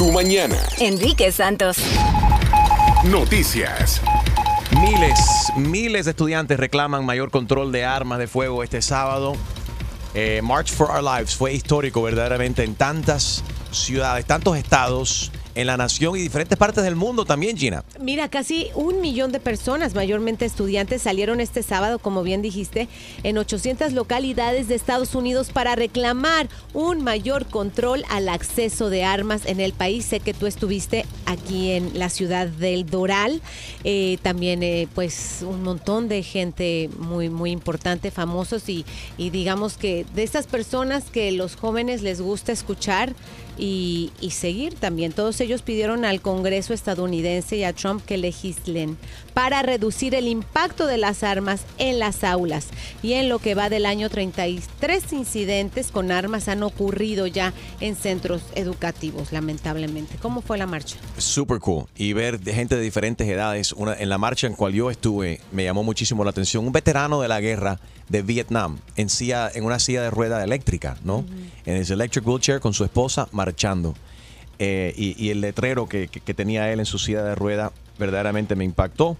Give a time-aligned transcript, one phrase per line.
[0.00, 0.56] tu mañana.
[0.78, 1.76] Enrique Santos.
[3.04, 4.00] Noticias.
[4.80, 5.18] Miles,
[5.56, 9.34] miles de estudiantes reclaman mayor control de armas de fuego este sábado.
[10.14, 15.76] Eh, March for Our Lives fue histórico verdaderamente en tantas ciudades, tantos estados en la
[15.76, 17.84] nación y diferentes partes del mundo también, Gina.
[18.00, 22.88] Mira, casi un millón de personas, mayormente estudiantes, salieron este sábado, como bien dijiste,
[23.22, 29.46] en 800 localidades de Estados Unidos para reclamar un mayor control al acceso de armas
[29.46, 30.04] en el país.
[30.04, 33.40] Sé que tú estuviste aquí en la ciudad del Doral.
[33.84, 38.84] Eh, también, eh, pues, un montón de gente muy, muy importante, famosos y,
[39.16, 43.14] y digamos que de estas personas que los jóvenes les gusta escuchar
[43.60, 45.12] y, y seguir también.
[45.12, 48.96] Todos ellos pidieron al Congreso estadounidense y a Trump que legislen
[49.34, 52.68] para reducir el impacto de las armas en las aulas.
[53.02, 57.96] Y en lo que va del año 33 incidentes con armas han ocurrido ya en
[57.96, 60.16] centros educativos, lamentablemente.
[60.20, 60.96] ¿Cómo fue la marcha?
[61.16, 61.84] Super cool.
[61.96, 63.72] Y ver gente de diferentes edades.
[63.72, 66.66] Una, en la marcha en cual yo estuve, me llamó muchísimo la atención.
[66.66, 67.78] Un veterano de la guerra
[68.08, 71.24] de Vietnam en, silla, en una silla de rueda eléctrica, ¿no?
[71.64, 73.94] En ese electric wheelchair con su esposa marchando.
[74.58, 77.72] Eh, y, y el letrero que, que- que tenía él en su silla de rueda
[78.00, 79.16] verdaderamente me impactó.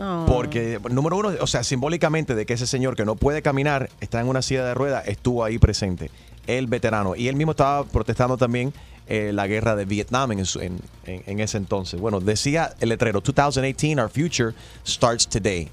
[0.00, 0.24] Oh.
[0.26, 4.20] Porque, número uno, o sea, simbólicamente de que ese señor que no puede caminar, está
[4.20, 6.10] en una silla de ruedas, estuvo ahí presente,
[6.46, 7.14] el veterano.
[7.14, 8.72] Y él mismo estaba protestando también
[9.06, 12.00] eh, la guerra de Vietnam en, su- en- en- en ese entonces.
[12.00, 14.54] Bueno, decía el letrero, 2018, our future
[14.86, 15.68] starts today.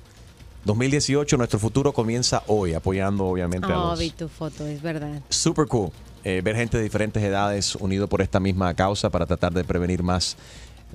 [0.65, 3.99] 2018, nuestro futuro comienza hoy, apoyando obviamente a Oh, los...
[3.99, 5.21] vi tu foto, es verdad.
[5.29, 5.91] Super cool.
[6.25, 10.03] eh, ver gente de diferentes edades unido por esta misma causa para tratar de prevenir
[10.03, 10.35] más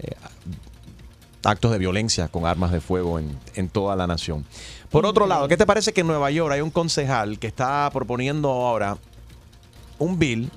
[0.03, 0.13] eh,
[1.47, 4.45] actos de violencia con armas de fuego en, en toda la nación.
[4.91, 7.91] Por otro lado, ¿qué te parece que en Nueva York hay un concejal que está
[7.93, 8.97] proponiendo ahora
[9.99, 10.51] un bill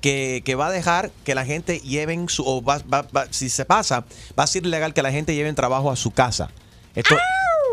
[0.00, 3.48] que, que va a dejar que la gente lleven su, o va- va- va- si
[3.50, 4.04] se pasa,
[4.38, 6.50] va a ser ilegal que la gente lleven trabajo a su casa.
[6.94, 7.14] Esto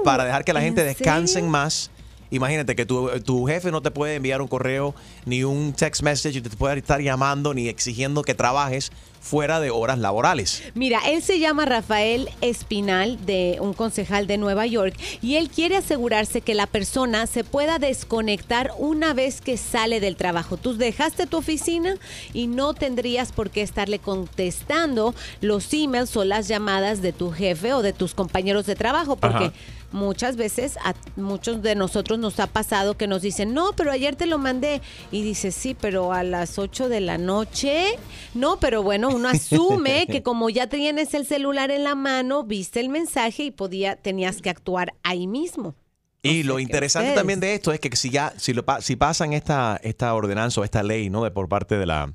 [0.04, 1.50] para dejar que la ¿En gente descansen serio?
[1.50, 1.90] más.
[2.32, 4.96] Imagínate que tu, tu jefe no te puede enviar un correo
[5.26, 8.92] ni un text message, te puede estar llamando ni exigiendo que trabajes
[9.28, 10.64] fuera de horas laborales.
[10.74, 15.76] Mira, él se llama Rafael Espinal, de un concejal de Nueva York, y él quiere
[15.76, 20.58] asegurarse que la persona se pueda desconectar una vez que sale del trabajo.
[20.58, 21.98] Tú dejaste tu oficina
[22.34, 27.74] y no tendrías por qué estarle contestando los emails o las llamadas de tu jefe
[27.74, 29.54] o de tus compañeros de trabajo, porque Ajá.
[29.92, 34.16] Muchas veces a muchos de nosotros nos ha pasado que nos dicen, no, pero ayer
[34.16, 34.82] te lo mandé.
[35.12, 37.98] Y dices, sí, pero a las 8 de la noche.
[38.34, 42.80] No, pero bueno, uno asume que como ya tienes el celular en la mano, viste
[42.80, 45.76] el mensaje y podía, tenías que actuar ahí mismo.
[46.24, 49.80] Y lo interesante también de esto es que si ya si, lo, si pasan esta,
[49.84, 52.14] esta ordenanza o esta ley no de por parte de la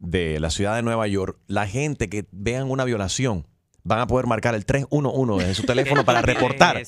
[0.00, 3.46] de la ciudad de Nueva York, la gente que vean una violación
[3.84, 6.82] van a poder marcar el 311 en su teléfono para reportar.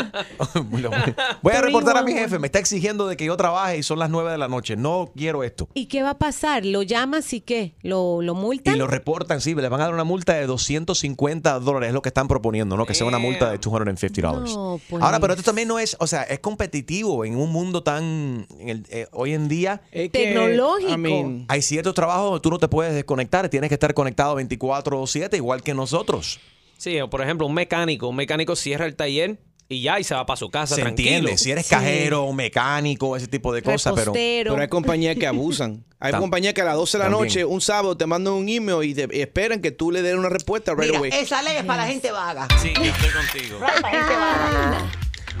[1.42, 3.98] Voy a reportar a mi jefe, me está exigiendo de que yo trabaje y son
[3.98, 4.76] las 9 de la noche.
[4.76, 5.68] No quiero esto.
[5.74, 6.64] ¿Y qué va a pasar?
[6.64, 7.74] ¿Lo llamas y qué?
[7.82, 8.78] ¿Lo, lo Y multan?
[8.78, 12.08] lo reportan, sí, les van a dar una multa de 250 dólares, es lo que
[12.08, 12.86] están proponiendo, ¿no?
[12.86, 14.54] Que sea una multa de 250 dólares.
[14.54, 15.02] No, pues.
[15.02, 18.68] Ahora, pero esto también no es, o sea, es competitivo en un mundo tan, en
[18.68, 20.90] el- eh, hoy en día, Es que, Tecnológico.
[20.92, 24.34] I mean, hay ciertos trabajos donde tú no te puedes desconectar, tienes que estar conectado
[24.36, 26.40] 24/7, igual que nosotros.
[26.76, 28.08] Sí, o por ejemplo, un mecánico.
[28.08, 29.38] Un mecánico cierra el taller
[29.70, 31.08] y ya y se va para su casa Se tranquilo.
[31.10, 31.74] entiende, si eres Sí.
[31.74, 34.12] cajero, mecánico, ese tipo de cosas, pero...
[34.12, 35.84] Pero hay compañías que abusan.
[36.00, 37.24] Hay compañías que a las 12 de la también.
[37.28, 40.16] noche, un sábado, te mandan un email y, te- y esperan que tú le des
[40.16, 41.10] una respuesta right Mira, away.
[41.14, 42.48] esa ley es para la gente vaga.
[42.60, 43.58] Sí, yo estoy contigo.
[43.60, 44.90] Para la gente vaga.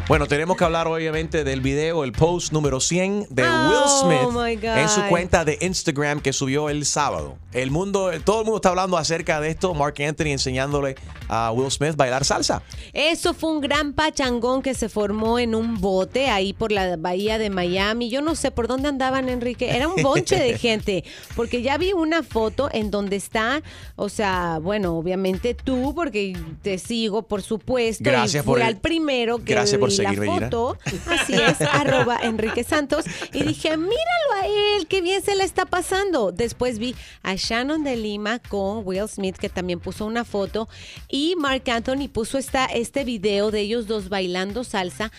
[0.08, 4.54] Bueno, tenemos que hablar obviamente del video, el post número 100 de Oh, Will my
[4.56, 7.36] Smith en su cuenta de Instagram que subió el sábado.
[7.52, 9.72] El mundo, todo el mundo está hablando acerca de esto.
[9.72, 10.96] Mark Anthony enseñándole
[11.28, 12.60] a Will Smith bailar salsa.
[12.92, 17.38] Eso fue un gran pachangón que se formó en un bote ahí por la bahía
[17.38, 18.10] de Miami.
[18.10, 19.70] Yo no sé por dónde andaban, Enrique.
[19.70, 21.04] Era un bonche de gente.
[21.36, 23.62] Porque ya vi una foto en donde está,
[23.94, 28.02] o sea, bueno, obviamente tú, porque te sigo, por supuesto.
[28.02, 30.78] Gracias y fui por el- al primero que gracias por vi seguirme, la foto.
[31.06, 33.04] Así es, arroba Enrique Santos.
[33.32, 36.32] Y dije, míralo a él, qué bien se le está pasando.
[36.32, 40.68] Después vi a Shannon de Lima con Will Smith, que también puso una foto.
[41.08, 45.12] Y Mark Anthony puso esta, este video de ellos dos bailando salsa.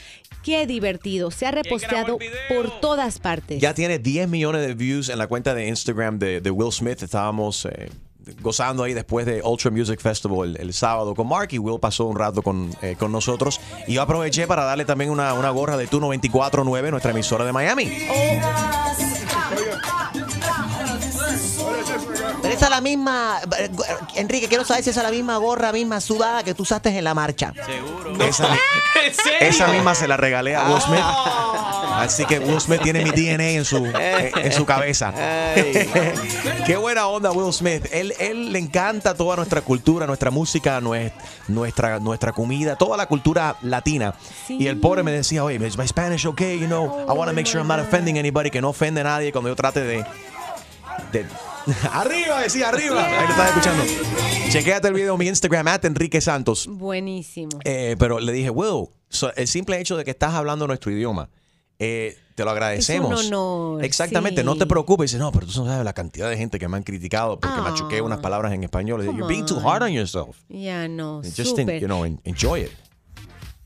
[0.43, 1.29] Qué divertido.
[1.29, 2.17] Se ha reposteado
[2.49, 3.61] por todas partes.
[3.61, 7.03] Ya tiene 10 millones de views en la cuenta de Instagram de, de Will Smith.
[7.03, 7.89] Estábamos eh,
[8.41, 12.05] gozando ahí después de Ultra Music Festival el, el sábado con Mark y Will pasó
[12.05, 13.59] un rato con, eh, con nosotros.
[13.87, 17.51] Y yo aproveché para darle también una, una gorra de Tu 949, nuestra emisora de
[17.53, 17.91] Miami.
[22.41, 23.39] Pero esa es la misma.
[23.57, 23.69] eh,
[24.15, 27.03] Enrique, quiero saber si esa es la misma gorra, misma sudada que tú usaste en
[27.03, 27.53] la marcha.
[27.65, 28.23] Seguro.
[28.25, 28.57] Esa, mi-
[29.05, 29.37] ¿En serio?
[29.41, 30.99] esa misma se la regalé a Will Smith.
[32.01, 35.13] Así que Will Smith tiene mi DNA en su, en su cabeza.
[36.65, 37.85] Qué buena onda Will Smith.
[37.91, 41.11] Él, él le encanta toda nuestra cultura, nuestra música, nues-
[41.47, 44.15] nuestra, nuestra comida, toda la cultura latina.
[44.47, 44.57] Sí.
[44.59, 46.59] Y el pobre me decía, oye, is my Spanish okay?
[46.59, 49.03] You know, I want to make sure I'm not offending anybody, que no ofende a
[49.03, 50.05] nadie cuando yo trate de...
[51.11, 51.25] de-
[51.93, 53.03] arriba, decía, arriba.
[53.05, 53.83] Ahí lo estás escuchando.
[54.49, 56.67] Chequéate el video en mi Instagram, at Enrique Santos.
[56.67, 57.59] Buenísimo.
[57.63, 61.29] Eh, pero le dije, Will, so- el simple hecho de que estás hablando nuestro idioma,
[61.83, 63.19] eh, te lo agradecemos.
[63.21, 64.45] Es un honor, Exactamente, sí.
[64.45, 65.11] no te preocupes.
[65.11, 67.57] Dice, no, pero tú no sabes la cantidad de gente que me han criticado porque
[67.59, 67.63] Ah.
[67.63, 69.03] machuqué unas palabras en español.
[69.03, 70.37] You're being too hard on yourself.
[70.47, 72.69] Ya no, Just, en- you know, en- enjoy it.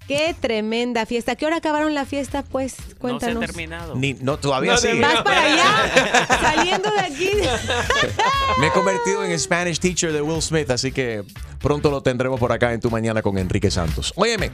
[0.07, 1.31] Qué tremenda fiesta.
[1.31, 2.44] ¿A qué hora acabaron la fiesta?
[2.44, 3.39] Pues No se ha cuéntanos.
[3.47, 3.95] terminado.
[3.95, 5.01] Ni, no, todavía No, sigue.
[5.01, 7.29] Vas para allá, saliendo de aquí.
[8.59, 11.23] Me he convertido en Spanish teacher de Will Smith, así que
[11.59, 14.13] pronto lo tendremos por acá en tu mañana con Enrique Santos.
[14.15, 14.51] Óyeme,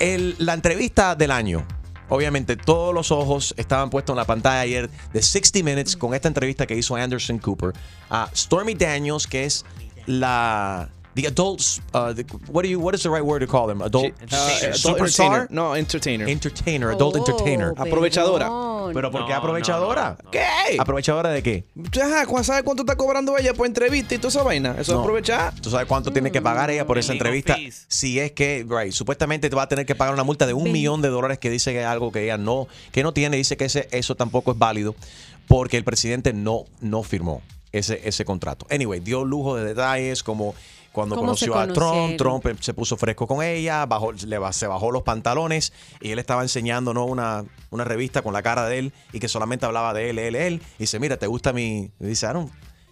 [0.00, 1.64] el- la entrevista del año.
[2.08, 6.28] Obviamente todos los ojos estaban puestos en la pantalla ayer de 60 Minutes con esta
[6.28, 7.72] entrevista que hizo Anderson Cooper
[8.10, 9.64] a Stormy Daniels, que es
[10.06, 13.66] la the adults uh, the- what do you what is the right word to call
[13.66, 13.82] them?
[13.82, 14.36] Adult Uh,
[14.72, 15.46] adult entertainer.
[15.50, 16.28] No, entertainer.
[16.28, 17.72] entertainer, adult Oh, entertainer.
[17.76, 18.48] Aprovechadora.
[18.92, 20.02] Pero ¿por qué No, aprovechadora?
[20.02, 20.30] no, no, no.
[20.30, 20.76] ¿Qué?
[20.78, 21.64] ¿Aprovechadora de qué?
[22.02, 24.76] Ajá, ¿cu- ¿sabes cuánto está cobrando ella por entrevista y toda esa vaina?
[24.78, 24.98] Eso No.
[24.98, 25.54] es aprovechar.
[25.60, 27.56] ¿Tú sabes cuánto tiene que pagar ella por esa legal entrevista?
[27.88, 30.64] Si es que, right, supuestamente te va a tener que pagar una multa de un
[30.64, 30.72] Ven.
[30.74, 33.36] millón de dólares que dice que es algo que ella no, que no tiene.
[33.38, 34.94] Dice que ese, eso tampoco es válido
[35.48, 37.40] porque el presidente no, no firmó
[37.72, 38.66] ese, ese contrato.
[38.70, 40.54] Anyway, dio lujo de detalles como
[40.94, 42.16] cuando ¿Cómo se conoció a Trump?
[42.16, 46.18] Trump eh, se puso fresco con ella, bajó, le se bajó los pantalones y él
[46.20, 47.04] estaba enseñando ¿no?
[47.04, 50.36] una, una revista con la cara de él y que solamente hablaba de él, él,
[50.36, 50.62] él.
[50.78, 51.90] Y dice, mira, ¿te gusta mi...?
[52.00, 52.50] y dice, I don't-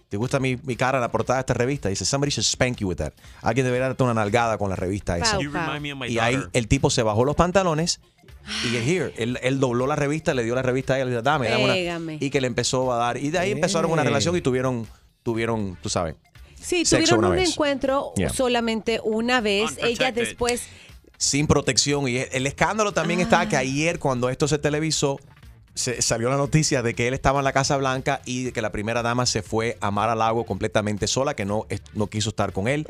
[0.09, 1.89] ¿Te gusta mi, mi cara en la portada de esta revista?
[1.89, 3.13] Dice, somebody should spank you with that.
[3.41, 5.37] Alguien debería darte una nalgada con la revista esa.
[6.11, 7.99] Y ahí el tipo se bajó los pantalones
[8.63, 11.21] y here, él, él dobló la revista, le dio la revista a ella, le dijo,
[11.23, 11.73] dame, dame una.
[12.21, 13.17] Y que le empezó a dar.
[13.17, 14.85] Y de ahí empezaron una relación y tuvieron,
[15.23, 16.15] tuvieron, tú sabes.
[16.63, 17.49] Sí, tuvieron una un vez.
[17.51, 18.29] encuentro Yeah.
[18.29, 19.77] solamente una vez.
[19.81, 20.63] Ella después
[21.17, 22.07] sin protección.
[22.07, 25.19] Y el escándalo también está que ayer, cuando esto se televisó,
[25.73, 28.61] se, salió la noticia de que él estaba en la Casa Blanca y de que
[28.61, 32.29] la primera dama se fue a Mar a Lago completamente sola, que no, no quiso
[32.29, 32.87] estar con él.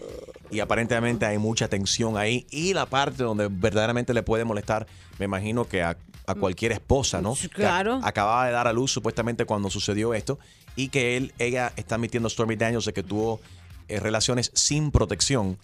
[0.52, 2.46] Y aparentemente hay mucha tensión ahí.
[2.50, 4.88] Y la parte donde verdaderamente le puede molestar,
[5.19, 5.96] me imagino que a,
[6.28, 7.36] a cualquier esposa, ¿no?
[7.36, 7.98] Que claro.
[7.98, 10.40] ac- acababa de dar a luz supuestamente cuando sucedió esto.
[10.76, 13.40] Y que él, ella está admitiendo Stormy Daniels de que tuvo
[13.88, 15.57] eh, relaciones sin protección.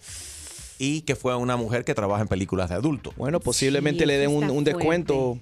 [0.78, 3.14] Y que fue una mujer que trabaja en películas de adultos.
[3.18, 5.38] Bueno, posiblemente Sí, le den un descuento.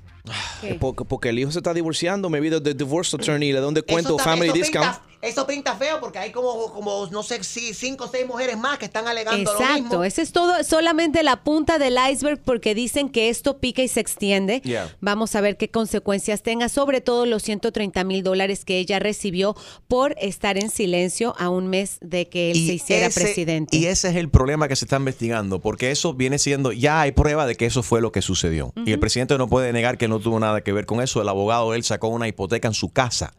[0.61, 0.75] ¿Qué?
[0.75, 4.15] Porque, porque el hijo se está divorciando, me de divorce attorney, le da un descuento,
[4.15, 4.87] Eso, family eso discount.
[4.87, 8.57] Pinta, eso pinta feo porque hay como, como, no sé si cinco o seis mujeres
[8.57, 12.75] más que están alegando lo Exacto, esa es todo, solamente la punta del iceberg porque
[12.75, 14.61] dicen que esto pica y se extiende.
[14.63, 14.95] Yeah.
[15.01, 19.55] Vamos a ver qué consecuencias tenga, sobre todo los 130 mil dólares que ella recibió
[19.87, 23.75] por estar en silencio a un mes de que él se hiciera ese- presidente.
[23.75, 27.11] Y ese es el problema que se está investigando, porque eso viene siendo, ya hay
[27.11, 28.71] prueba de que eso fue lo que sucedió.
[28.85, 31.21] Y el presidente no puede negar que no tuvo nada que ver con eso.
[31.21, 33.33] El abogado, él sacó una hipoteca en su casa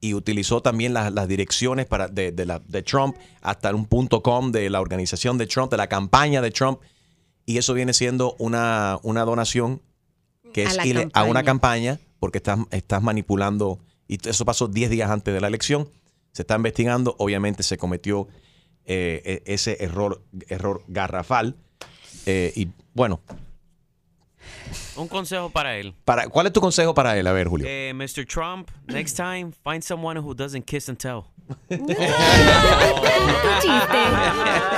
[0.00, 4.22] y utilizó también las, las direcciones para, de, de la, de Trump hasta un punto
[4.22, 6.80] com de la organización de Trump, de la campaña de Trump.
[7.46, 9.80] Y eso viene siendo una, una donación
[10.52, 11.92] que A es ile- a una campaña.
[11.96, 15.88] campaña porque estás, estás manipulando, y eso pasó 10 días antes de la elección,
[16.32, 18.28] se está investigando, obviamente se cometió
[18.84, 21.56] eh, e- ese error, error garrafal.
[22.26, 23.20] eh, y bueno,
[24.96, 25.94] Un consejo para él.
[26.04, 27.26] para, ¿cuál es tu consejo para él?
[27.26, 27.66] A ver, Julio.
[27.68, 28.26] Eh, Mr.
[28.26, 31.24] Trump, next time, find someone who doesn't kiss and tell.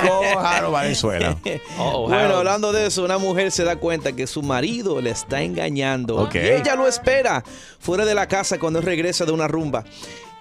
[0.07, 1.37] Cójalo, Venezuela.
[1.77, 5.41] Oh, Bueno, hablando de eso, una mujer se da cuenta que su marido le está
[5.41, 6.17] engañando.
[6.17, 6.35] Ok.
[6.35, 7.43] Y ella lo espera
[7.79, 9.83] fuera de la casa cuando él regresa de una rumba.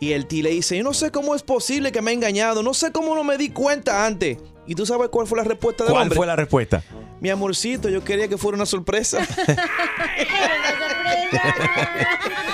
[0.00, 2.62] Y el tío le dice, yo no sé cómo es posible que me ha engañado,
[2.62, 4.38] no sé cómo no me di cuenta antes.
[4.66, 6.16] ¿Y tú sabes cuál fue la respuesta del ¿Cuál hombre?
[6.16, 6.82] fue la respuesta?
[7.20, 9.18] Mi amorcito, yo quería que fuera una sorpresa.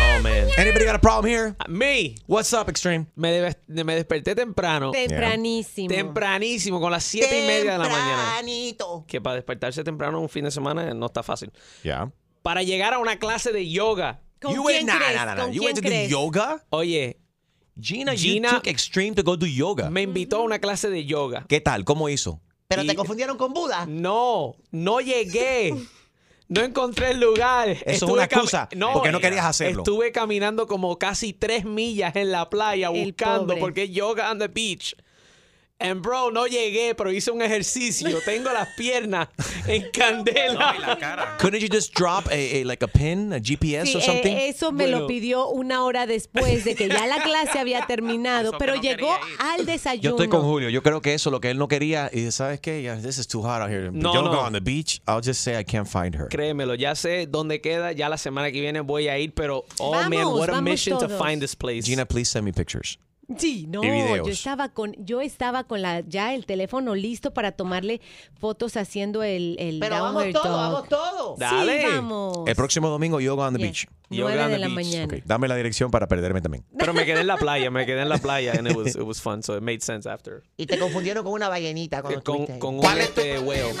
[0.00, 0.48] Oh, oh man.
[0.56, 1.56] Anybody got a problem here?
[1.68, 2.14] Me.
[2.28, 3.06] What's up, Extreme?
[3.16, 4.92] Me, me desperté temprano.
[4.92, 5.88] Tempranísimo.
[5.88, 8.22] Tempranísimo, con las 7 y media de la mañana.
[8.36, 9.04] Tempranito.
[9.08, 11.50] Que para despertarse temprano un fin de semana no está fácil.
[11.82, 11.82] Ya.
[11.82, 12.12] Yeah.
[12.42, 15.16] Para llegar a una clase de yoga ¿Con you quién went, nah, crees?
[15.16, 15.42] nah, nah, nah.
[15.44, 16.10] ¿Con You quién went to do crees?
[16.10, 16.64] yoga?
[16.70, 17.16] Oye,
[17.80, 19.90] Gina, Gina- you took Extreme to go do yoga.
[19.90, 21.44] me invitó a una clase de yoga.
[21.48, 21.84] ¿Qué tal?
[21.84, 22.40] ¿Cómo hizo?
[22.68, 23.86] Pero Y- te confundieron con Buda.
[23.86, 25.74] No, no llegué.
[26.48, 27.68] No encontré el lugar.
[27.68, 29.82] es Estuve una cami- excusa, porque no querías hacerlo.
[29.82, 33.60] Estuve caminando como casi tres millas en la playa El buscando pobre.
[33.60, 34.96] porque es yoga on the beach.
[35.82, 38.18] And bro, no llegué, pero hice un ejercicio.
[38.26, 39.28] Tengo las piernas
[39.66, 41.36] en candela.
[41.38, 44.30] Couldn't you just drop a, a- like a pin, a GPS Sí, or something?
[44.36, 45.00] eh, eso me Bueno.
[45.00, 49.64] lo pidió una hora después de que ya la clase había terminado, pero llegó al
[49.64, 50.02] desayuno.
[50.02, 50.68] Yo estoy con Julio.
[50.68, 52.10] Yo creo que eso lo que él no quería.
[52.12, 52.82] Y ¿sabes qué?
[52.82, 53.90] Yeah, this is too hot out here.
[53.90, 54.40] No, yoga no.
[54.40, 55.00] on the beach.
[55.08, 56.28] I'll just say I can't find her.
[56.28, 57.92] Créemelo, ya sé dónde queda.
[57.92, 60.98] Ya la semana que viene voy a ir, pero oh man, Vamos, what a mission
[60.98, 61.18] to todos.
[61.18, 61.86] find this place.
[61.86, 62.98] Gina, please send me pictures.
[63.38, 68.00] Sí, no, yo estaba con, yo estaba con la, ya el teléfono listo para tomarle
[68.38, 70.42] fotos haciendo el, el Pero vamos dog.
[70.44, 71.38] vamos todos.
[71.38, 71.80] Dale.
[71.82, 72.38] Sí, vamos.
[72.46, 73.68] El próximo domingo, yoga on the Yes.
[73.68, 73.86] beach.
[74.12, 74.74] Yoga Nueve on de the la beach.
[74.74, 75.04] mañana.
[75.04, 76.64] Ok, Dame la dirección para perderme también.
[76.76, 79.02] Pero me quedé en la playa, me quedé en la playa and it was, it
[79.02, 80.42] was fun, so it made sense after.
[80.56, 83.72] Y te confundieron con una ballenita cuando Con, con un este whale.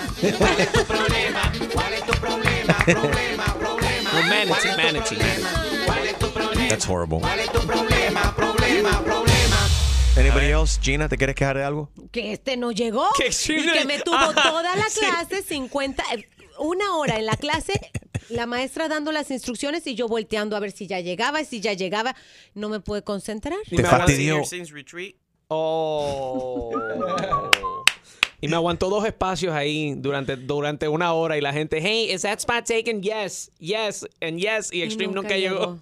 [4.12, 6.68] Un manatee, manatee, manatee.
[6.68, 7.20] That's horrible.
[10.32, 10.78] Anybody else?
[10.80, 11.90] Gina, ¿te quieres quejar de algo?
[12.12, 13.08] Que este no llegó.
[13.18, 15.00] Que y sí, que me tuvo toda la sí.
[15.00, 16.28] clase, 50, eh,
[16.60, 17.72] una hora en la clase,
[18.28, 21.60] la maestra dando las instrucciones y yo volteando a ver si ya llegaba, y si
[21.60, 22.14] ya llegaba,
[22.54, 23.58] no me pude concentrar.
[23.66, 24.42] Y Te me aguantó- fastidió.
[25.48, 26.70] Oh.
[28.42, 32.22] Y me aguantó dos espacios ahí durante, durante una hora y la gente, hey, is
[32.22, 33.02] that spot taken?
[33.02, 34.72] Yes, yes, and yes.
[34.72, 35.78] Y Y Extreme nunca, llegó.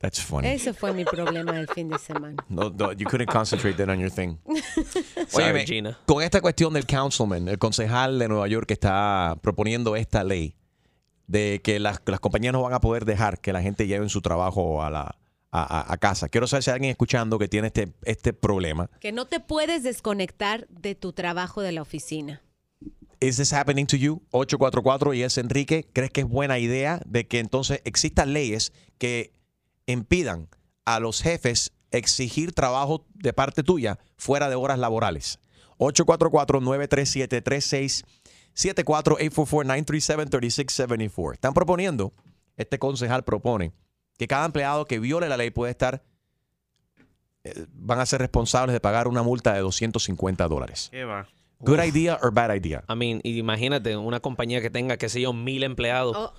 [0.00, 0.48] That's funny.
[0.48, 2.42] Ese fue mi problema del fin de semana.
[2.48, 4.38] No, no, you couldn't concentrate then on your thing.
[5.28, 5.98] Sorry, Óyeme, Gina.
[6.06, 10.56] con esta cuestión del councilman, el concejal de Nueva York que está proponiendo esta ley
[11.26, 14.22] de que las, las compañías no van a poder dejar que la gente lleve su
[14.22, 15.00] trabajo a, la,
[15.52, 16.28] a, a- a casa.
[16.30, 18.88] Quiero saber si hay alguien escuchando que tiene este, este problema.
[19.00, 22.40] Que no te puedes desconectar de tu trabajo de la oficina.
[23.20, 24.22] ¿Is this happening to you?
[24.30, 25.86] 844 y es Enrique.
[25.92, 29.34] ¿Crees que es buena idea de que entonces existan leyes que
[29.86, 30.48] impidan
[30.84, 35.40] a los jefes exigir trabajo de parte tuya fuera de horas laborales?
[35.78, 38.04] 844-937-3674,
[38.54, 41.34] 844-937-3674.
[41.34, 42.12] Están proponiendo,
[42.56, 43.72] este concejal propone,
[44.18, 46.02] que cada empleado que viole la ley puede estar,
[47.44, 50.88] eh, van a ser responsables de pagar una multa de 250 dólares.
[50.90, 51.26] ¿Qué va?
[51.60, 52.84] Good idea or bad idea?
[52.88, 56.32] I mean, imagínate una compañía que tenga, qué sé yo, mil empleados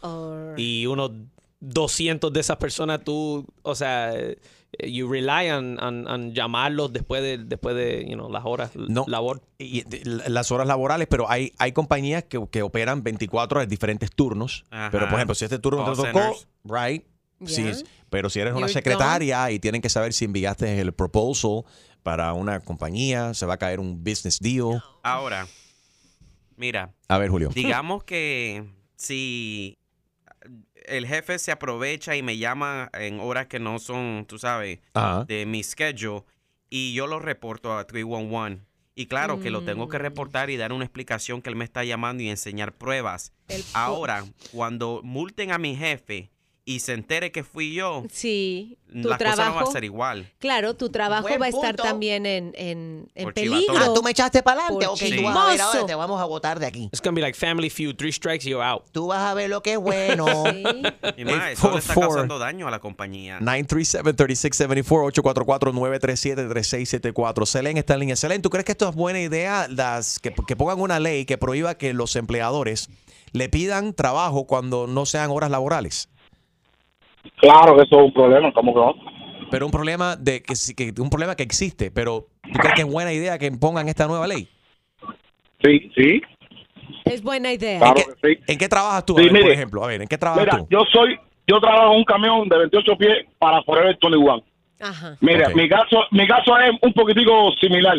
[0.57, 1.11] y unos
[1.61, 4.37] 200 de esas personas tú, o sea, eh,
[4.83, 9.05] you rely on, on- on llamarlos después de, después de, you know, las horas No.
[9.07, 9.41] labor.
[9.59, 14.63] y- las horas laborales, pero hay, hay compañías que, que operan 24 horas, diferentes turnos.
[14.71, 14.89] Ajá.
[14.91, 16.47] Pero, por ejemplo, si este turno Call te tocó, centers.
[16.65, 17.05] right?
[17.45, 17.75] Sí, Yeah.
[18.09, 21.63] pero si eres una You're secretaria y tienen que saber si enviaste el proposal
[22.03, 24.81] para una compañía, se va a caer un business deal.
[25.03, 25.47] Ahora,
[26.55, 27.49] mira, A ver, Julio.
[27.49, 28.63] digamos que
[28.95, 29.77] si
[30.85, 35.25] el jefe se aprovecha y me llama en horas que no son, tú sabes, Ajá.
[35.25, 36.23] de mi schedule
[36.69, 38.61] y yo lo reporto a 311.
[38.93, 41.83] Y claro que lo tengo que reportar y dar una explicación que él me está
[41.83, 43.31] llamando y enseñar pruebas.
[43.47, 46.29] El Ahora, cuando multen a mi jefe
[46.63, 49.69] y se entere que fui yo, Sí, tu la cosa no va trabajo.
[49.69, 50.31] a ser igual.
[50.37, 51.83] Claro, tu trabajo Buen va a estar punto.
[51.83, 53.73] también en, en, en peligro.
[53.77, 54.85] Ah, tú me echaste para adelante.
[54.85, 56.83] Ok, tú vas a ver ahora, te vamos a botar de aquí.
[56.93, 58.83] It's gonna be like Family Feud, three strikes, you're out.
[58.91, 60.25] Tú vas a ver lo que es bueno.
[60.51, 60.63] Sí.
[61.17, 61.99] Y más, eso le está 844.
[62.09, 63.39] causando daño a la compañía.
[63.39, 65.11] 937-3674,
[66.31, 67.45] 844-937-3674.
[67.45, 68.15] Selene está en línea.
[68.15, 69.67] Selene, ¿tú crees que esto es buena idea?
[69.69, 72.89] Las, que, que pongan una ley que prohíba que los empleadores
[73.31, 76.09] le pidan trabajo cuando no sean horas laborales.
[77.37, 78.95] Claro que eso es un problema, ¿cómo que no?
[79.49, 82.81] Pero un problema de que, sí- que un problema que existe, pero ¿tú crees que
[82.81, 84.47] es buena idea que pongan esta nueva ley?
[85.63, 86.21] Sí, sí,
[87.05, 87.79] Es buena idea.
[87.79, 88.43] claro qué- que sí.
[88.47, 89.15] ¿En qué trabajas tú?
[89.17, 90.67] Sí, ver, por ejemplo, a ver, ¿en qué trabajas Mira, tú?
[90.69, 94.41] yo soy, yo trabajo en un camión de 28 pies para Forever 21.
[94.79, 95.17] Ajá.
[95.21, 97.97] Mira, mi caso, mi caso es un poquitico similar.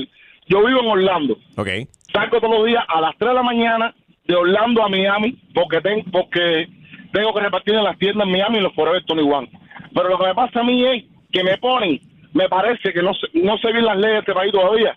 [0.48, 1.38] Yo vivo en Orlando.
[1.56, 1.68] Ok.
[2.12, 3.94] Salgo todos los días a las 3 de la mañana
[4.26, 6.66] de Orlando a Miami porque, ten- porque
[7.12, 9.48] tengo que repartir en las tiendas en Miami los Forever 21.
[9.94, 12.00] Pero lo que me pasa a mí es que me ponen,
[12.32, 14.96] me parece que no no sé bien las leyes de este país todavía,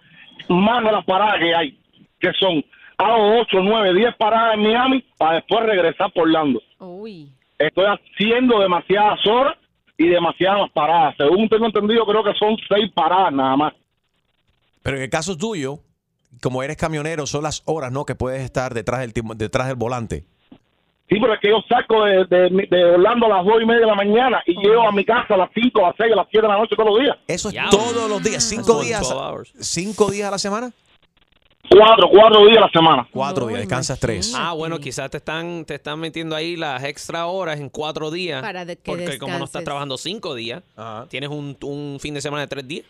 [0.50, 1.77] más de las paradas que hay,
[2.19, 2.63] que son
[2.98, 6.62] hago 8, 9, 10 paradas en Miami para después regresar por Orlando.
[6.79, 7.29] Uy.
[7.57, 9.57] Estoy haciendo demasiadas horas
[9.98, 11.15] y demasiadas paradas.
[11.17, 13.74] Según tengo entendido, creo que son seis paradas nada más.
[14.84, 15.79] Pero en el caso tuyo,
[16.41, 18.05] como eres camionero, son las horas, ¿no?
[18.05, 20.25] Que puedes estar detrás del, detrás del volante.
[21.07, 23.81] Sí, pero es que yo saco de, de, de Orlando a las dos y media
[23.81, 26.15] de la mañana y llego a mi casa a las cinco, a las seis, a
[26.15, 27.15] las siete de la noche todos los días.
[27.27, 29.01] Eso es todos los días, cinco Son días.
[29.01, 29.53] 12 hours.
[29.59, 30.71] ¿Cinco días a la semana?
[31.69, 33.07] Cuatro, cuatro días a la semana.
[33.12, 34.33] Cuatro días, descansas tres.
[34.35, 38.41] Ah, bueno, quizás te están, te están metiendo ahí las extra horas en cuatro días.
[38.41, 41.05] Para de que porque como no estás trabajando cinco días, Ajá.
[41.09, 42.85] tienes un, un fin de semana de tres días.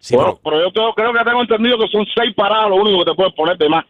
[0.00, 2.76] Sí, Bueno, pero- pero yo creo, creo que tengo entendido que son seis paradas lo
[2.76, 3.84] único que te puedes poner de más.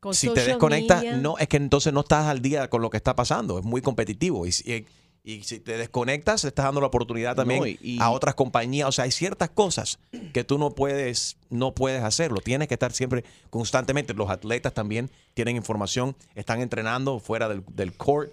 [0.06, 1.16] Con si te desconectas, media.
[1.18, 3.58] no, es que entonces no estás al día con lo que está pasando.
[3.58, 4.46] Es muy competitivo.
[4.46, 4.84] Y, si-
[5.24, 8.88] y si te desconectas, estás dando la oportunidad también No, y- y- a otras compañías.
[8.88, 9.98] O sea, hay ciertas cosas
[10.32, 12.40] que tú no puedes, no puedes hacerlo.
[12.40, 14.14] Tienes que estar siempre constantemente.
[14.14, 18.32] Los atletas también tienen información, están entrenando fuera del, del court.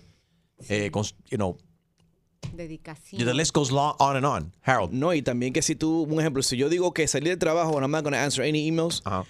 [0.69, 1.57] Eh, con- you know,
[2.53, 3.23] Dedicación.
[3.25, 4.53] the list goes long, on and on.
[4.61, 4.91] Harold.
[4.93, 7.71] No, y también que si tú, un ejemplo, si yo digo que salí del trabajo,
[7.77, 9.25] and I'm not going to answer any emails, Ajá.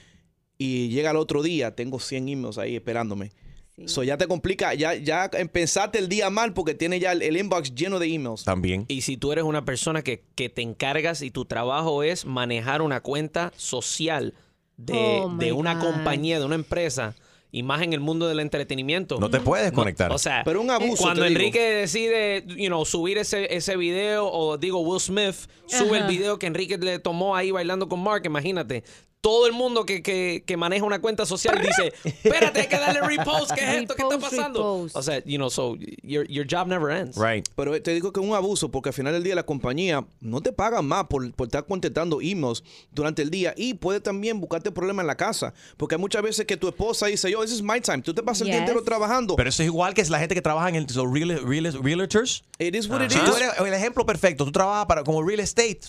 [0.64, 3.32] Y llega el otro día, tengo 100 emails ahí esperándome.
[3.76, 3.88] Sí.
[3.88, 7.36] So ya te complica, ya, ya empezaste el día mal porque tiene ya el, el
[7.38, 8.44] inbox lleno de emails.
[8.44, 8.86] También.
[8.88, 12.82] Y si tú eres una persona que, que te encargas y tu trabajo es manejar
[12.82, 14.36] una cuenta social
[14.78, 15.92] de, Oh, de una God.
[15.92, 17.16] compañía, de una empresa,
[17.52, 19.20] y más en el mundo del entretenimiento.
[19.20, 20.12] No te puedes desconectar.
[20.12, 21.40] O sea, Pero un abuso, cuando te digo.
[21.40, 25.36] Enrique decide, you know, subir ese, ese video, o digo, Will Smith
[25.68, 28.84] sube el video que Enrique le tomó ahí bailando con Mark, imagínate.
[29.24, 33.00] Todo el mundo que, que, que maneja una cuenta social dice, espérate, hay que darle
[33.00, 33.96] repost, ¿qué es esto?
[33.96, 34.60] ¿Qué está pasando?
[34.60, 34.96] repost.
[34.98, 37.16] O sea, you know, so your, your job never ends.
[37.18, 37.48] Right.
[37.56, 40.42] Pero te digo que es un abuso porque al final del día la compañía no
[40.42, 44.72] te paga más por, por estar contestando emails durante el día y puede también buscarte
[44.74, 45.54] problemas en la casa.
[45.78, 48.02] Porque hay muchas veces que tu esposa dice, yo, this is my time.
[48.02, 49.38] Tú te pasas el día entero trabajando.
[49.38, 52.44] Pero eso es igual que la gente que trabaja en el, los real, real- realtors.
[52.60, 53.24] It is what it is.
[53.24, 55.80] tú eres el ejemplo perfecto, tú trabajas para como real estate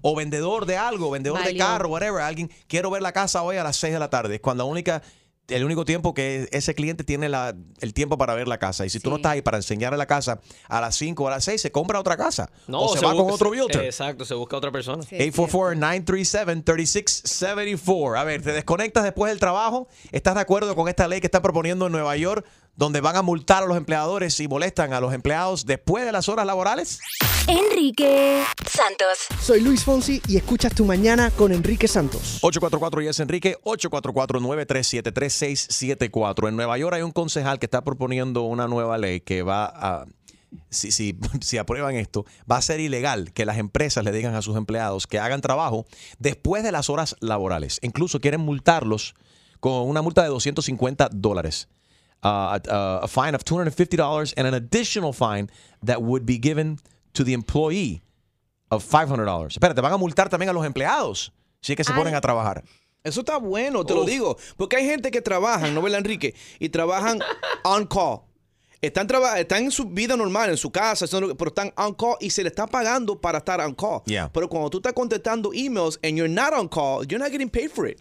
[0.00, 3.64] o vendedor de algo, vendedor de carro, whatever, alguien quiero ver la casa hoy a
[3.64, 5.02] las 6 de la tarde, es cuando la única
[5.48, 8.84] el único tiempo que ese cliente tiene la- el tiempo para ver la casa.
[8.84, 9.20] Y si tú no Sí.
[9.20, 11.98] estás ahí para enseñarle la casa a las 5 o a las 6, se compra
[11.98, 12.50] otra casa.
[12.66, 13.82] No, o se, va con otro realtor.
[13.82, 15.02] Exacto, se busca otra persona.
[15.04, 15.48] Sí, es cierto.
[15.48, 18.18] 844-937-3674.
[18.18, 19.88] A ver, te desconectas después del trabajo.
[20.12, 22.44] ¿Estás de acuerdo con esta ley que está proponiendo en Nueva York,
[22.78, 26.28] donde van a multar a los empleadores si molestan a los empleados después de las
[26.28, 27.00] horas laborales?
[27.48, 29.26] Enrique Santos.
[29.42, 32.38] Soy Luis Fonsi y escuchas Tu Mañana con Enrique Santos.
[32.40, 36.48] 844 y es Enrique, 844-937-3674.
[36.48, 40.06] En Nueva York hay un concejal que está proponiendo una nueva ley que va a,
[40.70, 44.42] si, si, si aprueban esto, va a ser ilegal que las empresas le digan a
[44.42, 45.84] sus empleados que hagan trabajo
[46.20, 47.80] después de las horas laborales.
[47.82, 49.16] Incluso quieren multarlos
[49.58, 51.66] con una multa de 250 dólares.
[52.22, 55.48] Uh, a, a fine of $250 and an additional fine
[55.84, 56.78] that would be given
[57.14, 58.02] to the employee
[58.72, 59.56] of $500.
[59.56, 62.64] Espérate, van a multar también a los empleados si es que se ponen a trabajar.
[63.04, 64.36] Eso está bueno, te lo digo.
[64.56, 66.34] Porque hay gente que trabajan, ¿no, verdad, Enrique?
[66.58, 67.20] Y trabajan
[67.64, 68.22] on call.
[68.80, 72.30] Están, traba- están en su vida normal, en su casa, pero están on call y
[72.30, 74.02] se le está pagando para estar on call.
[74.06, 74.28] Yeah.
[74.32, 77.70] Pero cuando tú estás contestando emails and you're not on call, you're not getting paid
[77.70, 78.00] for it.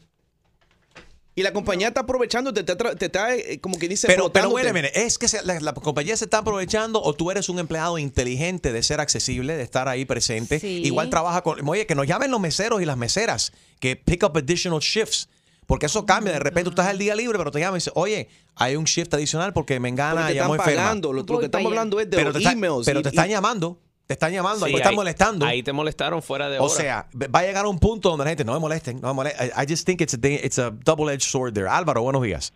[1.37, 4.33] Y la compañía está aprovechando, te está, tra- te está, eh, como que dice, Pero,
[4.33, 7.47] pero a minute, ¿es que se- la, la compañía se está aprovechando o tú eres
[7.47, 10.59] un empleado inteligente de ser accesible, de estar ahí presente?
[10.59, 10.81] Sí.
[10.83, 11.65] Igual trabaja con...
[11.69, 15.29] Oye, que nos llamen los meseros y las meseras que pick up additional shifts.
[15.67, 16.33] Porque eso cambia.
[16.33, 18.85] De repente tú estás el día libre, pero te llaman y dices, oye, hay un
[18.85, 20.83] shift adicional porque me Porque engana te llamó están enferma.
[20.85, 21.13] pagando.
[21.13, 22.85] Lo, que estamos hablando es de Pero, los te, está- emails.
[22.85, 23.77] pero y- te y- están llamando.
[24.07, 25.45] Te están llamando, ahí Sí, te están ahí- molestando.
[25.45, 26.73] Ahí te molestaron fuera de o hora.
[26.73, 29.13] sea, va a llegar a un punto donde la gente no me molesten, no me
[29.13, 29.47] molesten.
[29.47, 31.67] I, I just think it's a, it's a double-edged sword there.
[31.67, 32.53] Álvaro, buenos días.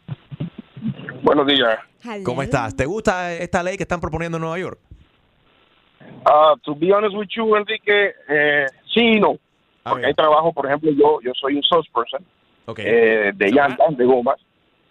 [1.24, 1.78] Buenos días.
[2.04, 2.24] Hello.
[2.24, 2.74] ¿Cómo estás?
[2.76, 4.80] ¿Te gusta esta ley que están proponiendo en Nueva York?
[6.26, 9.38] Uh, to be honest with you, Enrique, eh, sí y no.
[9.84, 12.24] Porque hay trabajo, por ejemplo, yo yo soy un salesperson
[12.66, 12.80] Ok.
[12.80, 14.38] eh, de llantas, de gomas,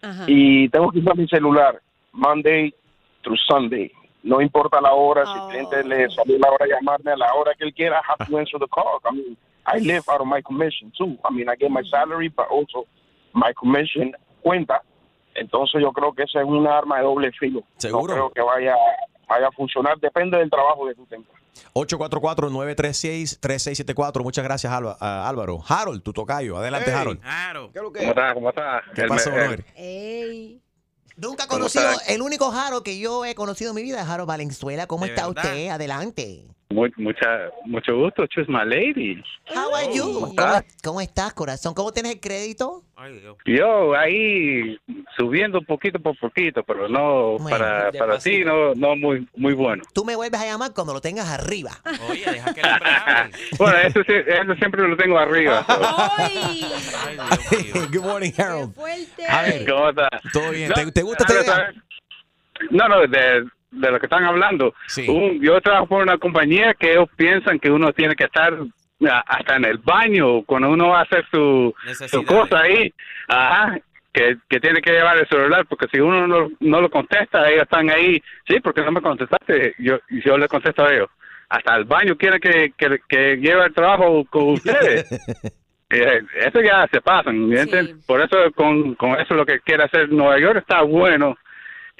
[0.03, 0.25] Ajá.
[0.27, 1.81] y tengo que usar mi celular
[2.13, 2.75] Monday
[3.23, 3.91] through Sunday.
[4.23, 7.35] No importa la hora, si el cliente le salió la hora de llamarme a la
[7.35, 9.01] hora que él quiera, I have to answer the call.
[9.05, 11.17] I mean, I live out of my commission too.
[11.29, 12.87] I mean, I get my salary, but also
[13.33, 14.83] my commission cuenta.
[15.35, 17.63] Entonces yo creo que esa es un arma de doble filo.
[17.79, 18.15] Seguro.
[18.17, 18.75] No creo que vaya
[19.29, 19.99] vaya a funcionar.
[20.01, 21.31] Depende del trabajo que tú tengas.
[21.75, 24.23] 844-936-3674.
[24.23, 25.63] Muchas gracias, Álvaro.
[25.69, 26.57] Harold, tu tocayo.
[26.57, 26.97] Adelante, Hey.
[27.01, 27.21] Harold.
[27.21, 27.71] Claro.
[27.73, 28.35] ¿Qué es lo que ¿Cómo estás?
[28.35, 28.83] ¿Cómo estás?
[28.95, 29.65] ¿Qué El- pasó, el- brother?
[29.77, 30.61] Ey.
[31.21, 34.07] Nunca he ¿Cómo conocido, el único Jaro que yo he conocido en mi vida es
[34.07, 34.87] Jaro Valenzuela.
[34.87, 35.45] ¿Cómo ¿De está verdad?
[35.45, 35.69] usted?
[35.69, 36.47] Adelante.
[36.73, 39.21] Muy- mucha, mucho gusto, choose my lady.
[39.53, 40.05] How are you?
[40.05, 40.65] ¿Cómo ¿Cómo, estás?
[40.85, 41.75] cómo estás, corazón?
[41.75, 42.85] ¿Cómo tienes el crédito?
[42.95, 43.37] Ay, Dios.
[43.45, 44.79] Yo ahí
[45.17, 49.83] subiendo poquito por poquito, pero no Bueno, para, para ti no, no muy muy bueno.
[49.93, 51.73] Tú me vuelves a llamar cuando lo tengas arriba.
[52.09, 52.63] Oye, deja que.
[53.59, 55.65] Bueno, eso, eso siempre lo tengo arriba.
[56.19, 56.71] ¡Ay!
[56.97, 57.89] Ay, Dios mío.
[57.93, 58.75] Good morning, ¡Qué Harold.
[58.75, 59.27] fuerte!
[59.29, 60.09] A ver, ¿Cómo estás?
[60.33, 60.69] ¿todo bien?
[60.69, 61.75] No, ¿Te, te gusta ver.
[62.71, 64.75] No, no, de, de lo que están hablando.
[64.87, 65.07] Sí.
[65.09, 68.53] Un- yo trabajo por una compañía que ellos piensan que uno tiene que estar
[69.09, 71.75] ah, hasta en el baño cuando uno va a hacer su,
[72.09, 72.93] su cosa ahí.
[73.29, 73.79] Ajá.
[74.13, 77.63] Que, que tiene que llevar el celular, porque si uno no, no lo contesta, ellos
[77.63, 78.21] están ahí.
[78.49, 79.75] Sí, porque no me contestaste.
[79.79, 81.09] Yo, yo le contesto a ellos.
[81.49, 85.07] Hasta el baño quiere que, que, que lleve el trabajo con ustedes.
[85.93, 87.51] Eh, eso ya se pasan.
[87.51, 87.95] Sí.
[88.07, 91.37] Por eso con, con eso lo que quiere hacer Nueva York está bueno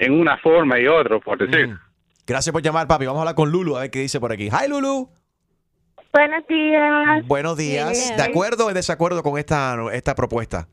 [0.01, 1.67] en una forma y otra, por decir.
[1.67, 1.79] Mm.
[2.25, 3.05] Gracias por llamar, papi.
[3.05, 4.49] Vamos a hablar con Lulu a ver qué dice por aquí.
[4.49, 5.09] Hi, Lulu.
[6.11, 7.27] Buenos días.
[7.27, 8.07] Buenos días.
[8.09, 8.17] Yeah.
[8.17, 10.67] ¿De acuerdo o en desacuerdo con esta, esta propuesta?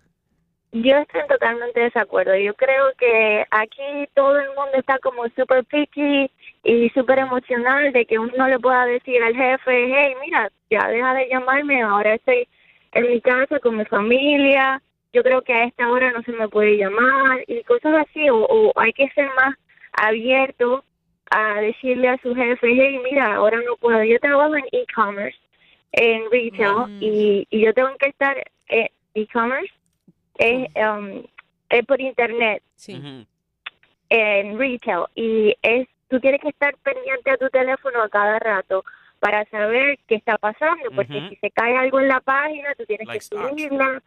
[0.72, 2.36] Yo estoy totalmente de desacuerdo.
[2.36, 6.30] Yo creo que aquí todo el mundo está como super picky
[6.64, 10.88] y súper emocional de que uno no le pueda decir al jefe, hey, mira, ya
[10.88, 12.48] deja de llamarme, ahora estoy
[12.92, 16.48] en mi casa con mi familia, yo creo que a esta hora no se me
[16.48, 19.54] puede llamar y cosas así, o, o hay que ser más
[19.92, 20.84] abierto
[21.30, 24.02] a decirle a su jefe, hey, mira, ahora no puedo.
[24.04, 25.38] Yo trabajo en e-commerce,
[25.92, 26.98] en retail, Mm.
[27.02, 28.36] y, y yo tengo que estar
[28.68, 29.72] en e-commerce,
[30.38, 31.22] es, um,
[31.68, 33.26] es por internet, Sí.
[34.10, 38.82] En retail, y es tú tienes que estar pendiente a tu teléfono a cada rato
[39.18, 43.06] para saber qué está pasando, porque si se cae algo en la página, tú tienes
[43.06, 44.02] Like que subirla,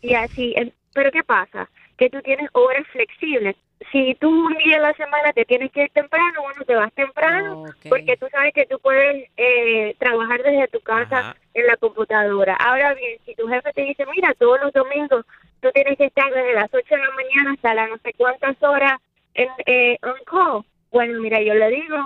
[0.00, 0.54] y así.
[0.56, 1.68] eh, Pero ¿qué pasa?
[1.98, 3.56] Que tú tienes horas flexibles.
[3.92, 6.90] Si tú un día a la semana te tienes que ir temprano, bueno, te vas
[6.94, 11.36] temprano, porque tú sabes que tú puedes eh, trabajar desde tu casa Ajá.
[11.52, 12.54] en la computadora.
[12.56, 15.26] Ahora bien, si tu jefe te dice, mira, todos los domingos
[15.60, 18.62] tú tienes que estar desde las 8 de la mañana hasta las no sé cuántas
[18.62, 18.98] horas
[19.34, 21.96] en eh, on call, bueno, mira, yo le digo,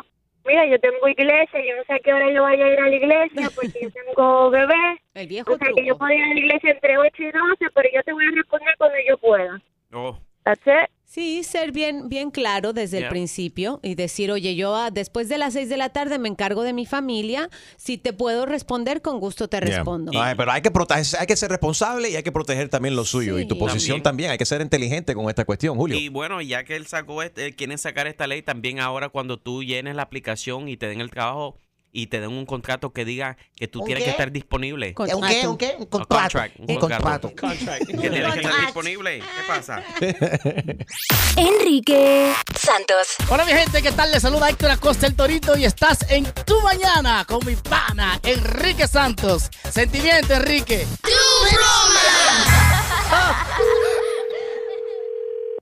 [0.44, 2.88] mira, yo tengo iglesia, yo no sé a qué hora yo vaya a ir a
[2.88, 5.00] la iglesia porque yo tengo bebé.
[5.14, 7.66] El viejo O sea, que yo puedo ir a la iglesia entre 8 y 12,
[7.74, 9.60] pero yo te voy a responder cuando yo pueda.
[9.92, 10.90] Oh, That's it.
[11.04, 15.38] Sí, ser bien, bien claro desde el principio y decir, oye, yo ah, después de
[15.38, 17.50] las seis de la tarde me encargo de mi familia.
[17.76, 19.78] Si te puedo responder, con gusto te Yeah.
[19.78, 20.12] respondo.
[20.14, 23.04] Ay, pero hay que, proteger, hay que ser responsable y hay que proteger también lo
[23.04, 23.36] suyo.
[23.36, 23.42] Sí.
[23.42, 24.02] Y tu posición También.
[24.04, 24.30] también.
[24.30, 25.98] Hay que ser inteligente con esta cuestión, Julio.
[25.98, 29.64] Y bueno, ya que él sacó, este, quieren sacar esta ley, también ahora cuando tú
[29.64, 31.56] llenes la aplicación y te den el trabajo
[31.92, 34.06] y te den un contrato que diga que tú ¿Un tienes qué?
[34.06, 34.94] que estar disponible.
[34.96, 35.46] ¿Un qué?
[35.48, 35.74] ¿Un qué?
[35.78, 36.38] Un contrato.
[36.38, 37.32] contract, un Un contrato.
[37.34, 39.18] Que tienes que estar disponible.
[39.20, 39.82] ¿Qué pasa?
[41.36, 43.16] Enrique Santos.
[43.28, 44.12] Hola mi gente, ¿qué tal?
[44.12, 48.86] Les saluda Héctor Acosta el Torito y estás en Tu Mañana con mi pana Enrique
[48.86, 49.50] Santos.
[49.70, 50.86] Sentimiento, Enrique.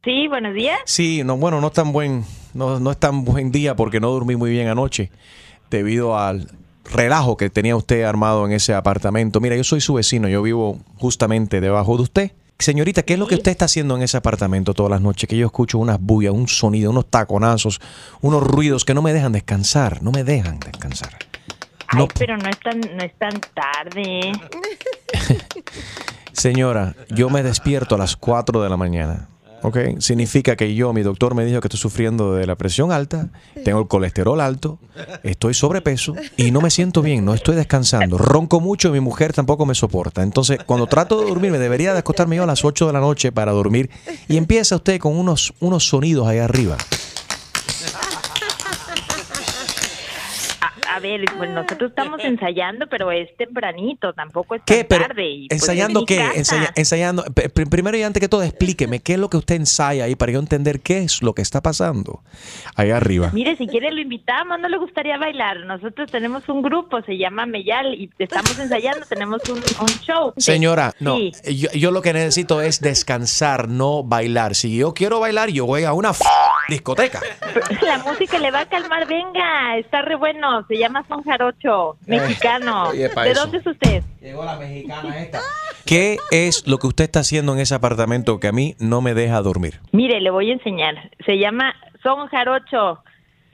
[0.04, 0.78] Sí, buenos días.
[0.86, 4.10] Sí, no, bueno, no es tan buen, no, no es tan buen día porque no
[4.10, 5.10] dormí muy bien anoche
[5.70, 6.50] debido al
[6.90, 9.40] relajo que tenía usted armado en ese apartamento.
[9.40, 12.32] Mira, yo soy su vecino, yo vivo justamente debajo de usted.
[12.58, 15.28] Señorita, ¿qué es lo que usted está haciendo en ese apartamento todas las noches?
[15.28, 17.80] Que yo escucho unas bullas, un sonido, unos taconazos,
[18.20, 21.10] unos ruidos que no me dejan descansar, no me dejan descansar.
[21.86, 24.32] Ay, No, pero no es tan, no es tan tarde.
[26.32, 29.28] señora, yo me despierto a las 4 de la mañana.
[29.62, 29.78] ¿Ok?
[29.98, 33.28] Significa que yo, mi doctor me dijo que estoy sufriendo de la presión alta,
[33.64, 34.78] tengo el colesterol alto,
[35.22, 38.18] estoy sobrepeso y no me siento bien, no estoy descansando.
[38.18, 40.22] Ronco mucho y mi mujer tampoco me soporta.
[40.22, 43.00] Entonces, cuando trato de dormir, me debería de acostarme yo a las 8 de la
[43.00, 43.90] noche para dormir
[44.28, 46.76] y empieza usted con unos, unos sonidos ahí arriba.
[50.98, 54.84] A, ver, pues nosotros estamos ensayando, pero es tempranito, tampoco es ¿Qué?
[54.84, 55.28] Pero, tarde.
[55.30, 56.20] y, pues, ¿Ensayando qué?
[56.34, 57.24] Ensaya- ensayando.
[57.70, 60.38] Primero y antes que todo, explíqueme qué es lo que usted ensaya ahí para yo
[60.40, 62.22] entender qué es lo que está pasando
[62.74, 63.30] ahí arriba.
[63.32, 65.58] Mire, si quiere lo invitamos, no le gustaría bailar.
[65.66, 70.32] Nosotros tenemos un grupo, se llama Meyal, y estamos ensayando, tenemos un, un show.
[70.36, 71.32] Señora, no, Sí.
[71.56, 74.54] yo, yo lo que necesito es descansar, no bailar.
[74.54, 76.24] Si yo quiero bailar, yo voy a una f-
[76.68, 77.20] discoteca.
[77.82, 82.88] La música le va a calmar, venga, está re bueno, se llama Son Jarocho, mexicano.
[82.90, 83.40] oye, pa' ¿De eso.
[83.42, 84.02] dónde es usted?
[84.20, 85.40] Llegó la mexicana esta.
[85.84, 89.14] ¿Qué es lo que usted está haciendo en ese apartamento que a mí no me
[89.14, 89.80] deja dormir?
[89.92, 90.94] Mire, le voy a enseñar.
[91.24, 93.02] Se llama Son Jarocho.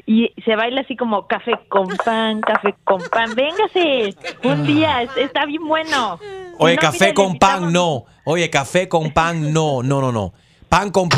[0.07, 3.35] y se baila así como café con pan, café con pan.
[3.35, 6.19] Véngase, un día, es- está bien bueno.
[6.59, 8.05] Oye, no, café mira, con pan, no.
[8.25, 10.35] Oye, café con pan, no, no, no, no.
[10.69, 11.09] Pan con...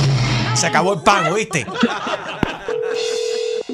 [0.56, 1.66] Se acabó el pan, ¿oíste?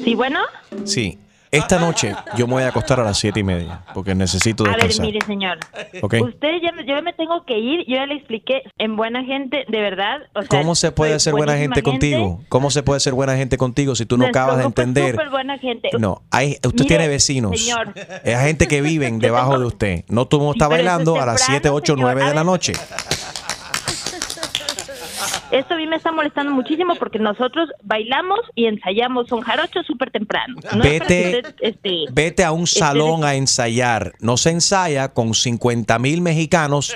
[0.03, 0.39] Sí, bueno.
[0.83, 1.17] Sí.
[1.49, 4.69] Esta noche yo me voy a acostar a las siete y media porque necesito A
[4.69, 5.05] ver, descansar.
[5.05, 5.59] mire, señor.
[6.01, 6.15] Ok.
[6.19, 7.85] Usted ya yo me tengo que ir.
[7.87, 10.21] Yo ya le expliqué en buena gente, de verdad.
[10.33, 12.41] O sea, ¿Cómo se puede soy ser buena buenísima gente contigo?
[12.49, 15.15] ¿Cómo se puede ser buena gente contigo si tú no acabas de entender?
[15.29, 15.89] buena gente.
[15.99, 17.61] No, hay, usted Mire, tiene vecinos.
[17.61, 17.93] señor.
[18.23, 20.05] Es gente que viven debajo de usted.
[20.07, 22.11] No tú no estás eso es bailando a las temprano, 7, 8, señor.
[22.13, 22.73] 9 A de la noche.
[25.53, 30.09] Esto a mí me está molestando muchísimo porque nosotros bailamos y ensayamos un jarocho súper
[30.09, 30.55] temprano.
[30.75, 34.13] No Vete- usted, este, Vete a un este, salón a ensayar.
[34.19, 36.95] No se ensaya con 50 mil mexicanos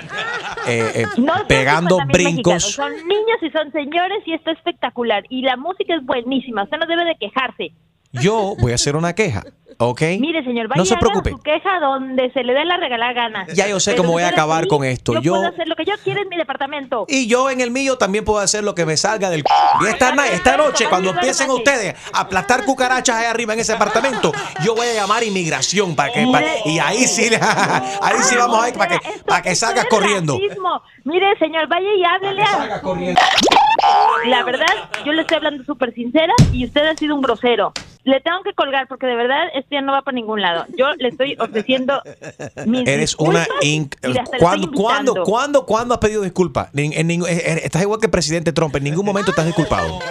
[0.66, 2.62] eh, eh, No son pegando 50,000 mexicanos, brincos.
[2.64, 5.22] Son niños y son señores y esto es espectacular.
[5.28, 6.64] Y la música es buenísima.
[6.64, 7.72] Usted no debe de quejarse.
[8.10, 9.44] Yo voy a hacer una queja,
[9.76, 10.02] ¿ok?
[10.20, 11.30] Mire, señor, vaya no se preocupe.
[11.30, 13.46] su queja donde se le dé la regalada gana.
[13.54, 15.14] Ya yo sé Pero cómo voy a acabar con esto.
[15.14, 17.04] Yo, Yo- puedo hacer lo que yo quiera en mi departamento.
[17.08, 19.44] Y yo en el mío también puedo hacer lo que me salga del
[19.80, 24.32] Y esta, esta noche, cuando empiecen ustedes a aplastar cucarachas ahí arriba en ese apartamento,
[24.64, 26.26] yo voy a llamar inmigración para que
[26.64, 27.30] y ahí sí,
[28.02, 30.38] ahí sí vamos a ir para que para que salgas corriendo.
[31.04, 32.82] Mire, señor, vaya y háblele a...
[34.26, 34.66] La verdad,
[35.04, 37.72] yo le estoy hablando súper sincera y usted ha sido un grosero.
[38.04, 40.64] Le tengo que colgar porque de verdad esto ya no va para ningún lado.
[40.76, 42.02] Yo le estoy ofreciendo
[42.66, 43.96] mis Eres una inc-
[44.38, 46.68] ¿Cuándo, cuándo, cuándo, cuándo has pedido disculpas?
[46.74, 49.46] En- en ningún- eh, eh, estás igual que el presidente Trump, en ningún momento estás
[49.46, 49.98] disculpado.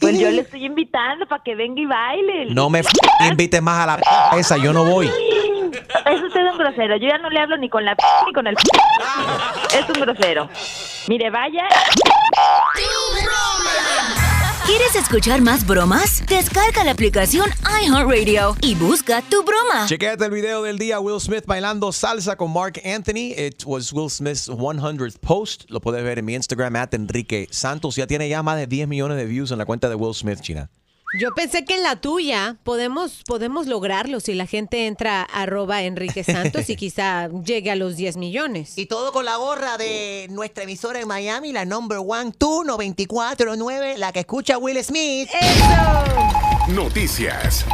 [0.00, 2.46] Pues yo le estoy invitando para que venga y baile.
[2.52, 2.82] No me
[3.28, 5.06] invites más a la p- esa, yo no voy.
[5.06, 6.96] Es usted un grosero.
[6.96, 8.62] Yo ya no le hablo ni con la p ni con el p.
[9.78, 10.48] Es un grosero.
[11.08, 11.62] Mire, vaya.
[14.66, 16.24] ¿Quieres escuchar más bromas?
[16.26, 17.46] Descarga la aplicación
[17.82, 19.86] iHeartRadio y busca tu broma.
[19.86, 23.32] Chequéate el video del día Will Smith bailando salsa con Mark Anthony.
[23.36, 25.64] It was Will Smith's 100th post.
[25.70, 27.96] Lo puedes ver en mi Instagram, at Enrique Santos.
[27.96, 30.40] Ya tiene ya más de 10 millones de views en la cuenta de Will Smith,
[30.40, 30.70] China.
[31.12, 35.82] Yo pensé que en la tuya podemos, podemos lograrlo si la gente entra a arroba
[35.82, 38.78] Enrique Santos y quizá llegue a los 10 millones.
[38.78, 43.98] Y todo con la gorra de nuestra emisora en Miami, la number one, tú, 949,
[43.98, 45.28] la que escucha Will Smith.
[46.68, 47.64] Noticias.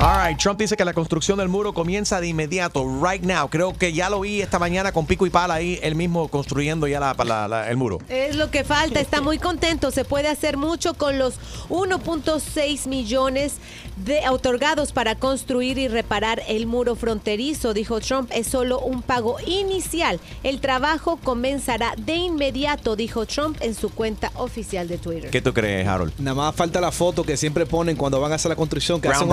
[0.00, 3.48] All right, Trump dice que la construcción del muro comienza de inmediato, right now.
[3.48, 6.86] Creo que ya lo vi esta mañana con pico y pala ahí, él mismo construyendo
[6.86, 8.00] ya la- la- la- el muro.
[8.10, 9.90] Es lo que falta, está muy contento.
[9.92, 11.34] Se puede hacer mucho con los
[11.70, 13.54] 1.6 millones
[13.96, 18.30] de otorgados para construir y reparar el muro fronterizo, dijo Trump.
[18.34, 20.20] Es solo un pago inicial.
[20.42, 25.30] El trabajo comenzará de inmediato, dijo Trump en su cuenta oficial de Twitter.
[25.30, 26.12] ¿Qué tú crees, Harold?
[26.18, 29.00] Nada más falta la foto que siempre ponen cuando van a hacer la construcción.
[29.00, 29.28] Que hacen-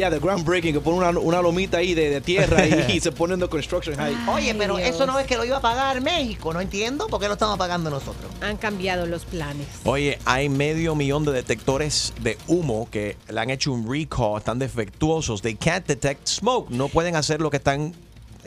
[0.00, 3.12] Ya, de groundbreaking, que ponen una, una lomita ahí de, de tierra y, y se
[3.12, 4.16] ponen de construction high.
[4.30, 4.88] Oye, pero Dios.
[4.88, 7.58] eso no es que lo iba a pagar México, no entiendo por qué lo estamos
[7.58, 8.32] pagando nosotros.
[8.40, 9.66] Han cambiado los planes.
[9.84, 14.58] Oye, hay medio millón de detectores de humo que le han hecho un recall, están
[14.58, 15.42] defectuosos.
[15.42, 16.70] They can't detect smoke.
[16.70, 17.94] No pueden hacer lo que están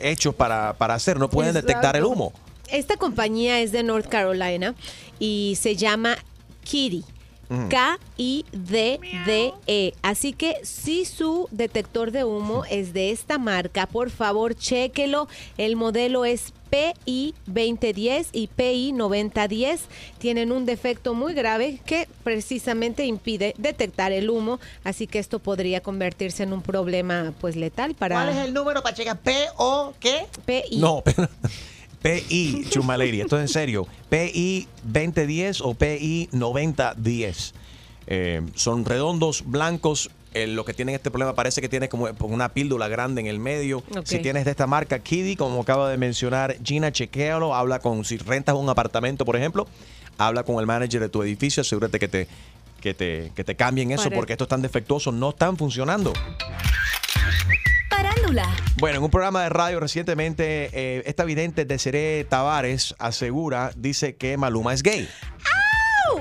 [0.00, 2.32] hechos para, para hacer, no pueden detectar el humo.
[2.68, 4.74] Esta compañía es de North Carolina
[5.20, 6.16] y se llama
[6.64, 7.04] Kitty.
[7.48, 9.52] K-I-D-D-E.
[9.66, 9.94] E.
[10.02, 15.28] Así que si su detector de humo es de esta marca, por favor, chéquelo.
[15.56, 19.82] El modelo es PI 2010 y PI 9010.
[20.18, 24.58] Tienen un defecto muy grave que precisamente impide detectar el humo.
[24.82, 28.82] Así que esto podría convertirse en un problema pues letal para ¿Cuál es el número
[28.82, 29.20] para checar?
[29.20, 30.26] ¿P o qué?
[30.44, 30.78] PI.
[30.78, 31.28] No, pero
[32.04, 33.86] PI, Chuma Lady, esto es en serio.
[34.10, 37.54] PI 2010 o PI 9010.
[38.06, 40.10] Eh, son redondos, blancos.
[40.34, 43.38] eh, lo que tienen este problema parece que tiene como una píldora grande en el
[43.38, 43.82] medio.
[44.04, 47.54] Si tienes de esta marca Kiddy, como acaba de mencionar Gina, chequéalo.
[47.54, 49.66] Habla con, si rentas un apartamento, por ejemplo,
[50.18, 52.28] habla con el manager de tu edificio, asegúrate que te,
[52.82, 56.12] que te, que te cambien eso porque estos están defectuosos, no están funcionando.
[57.90, 58.48] Parándula.
[58.76, 64.36] Bueno, en un programa de radio recientemente, eh, esta vidente Desiree Tavares asegura, dice que
[64.36, 65.08] Maluma es gay.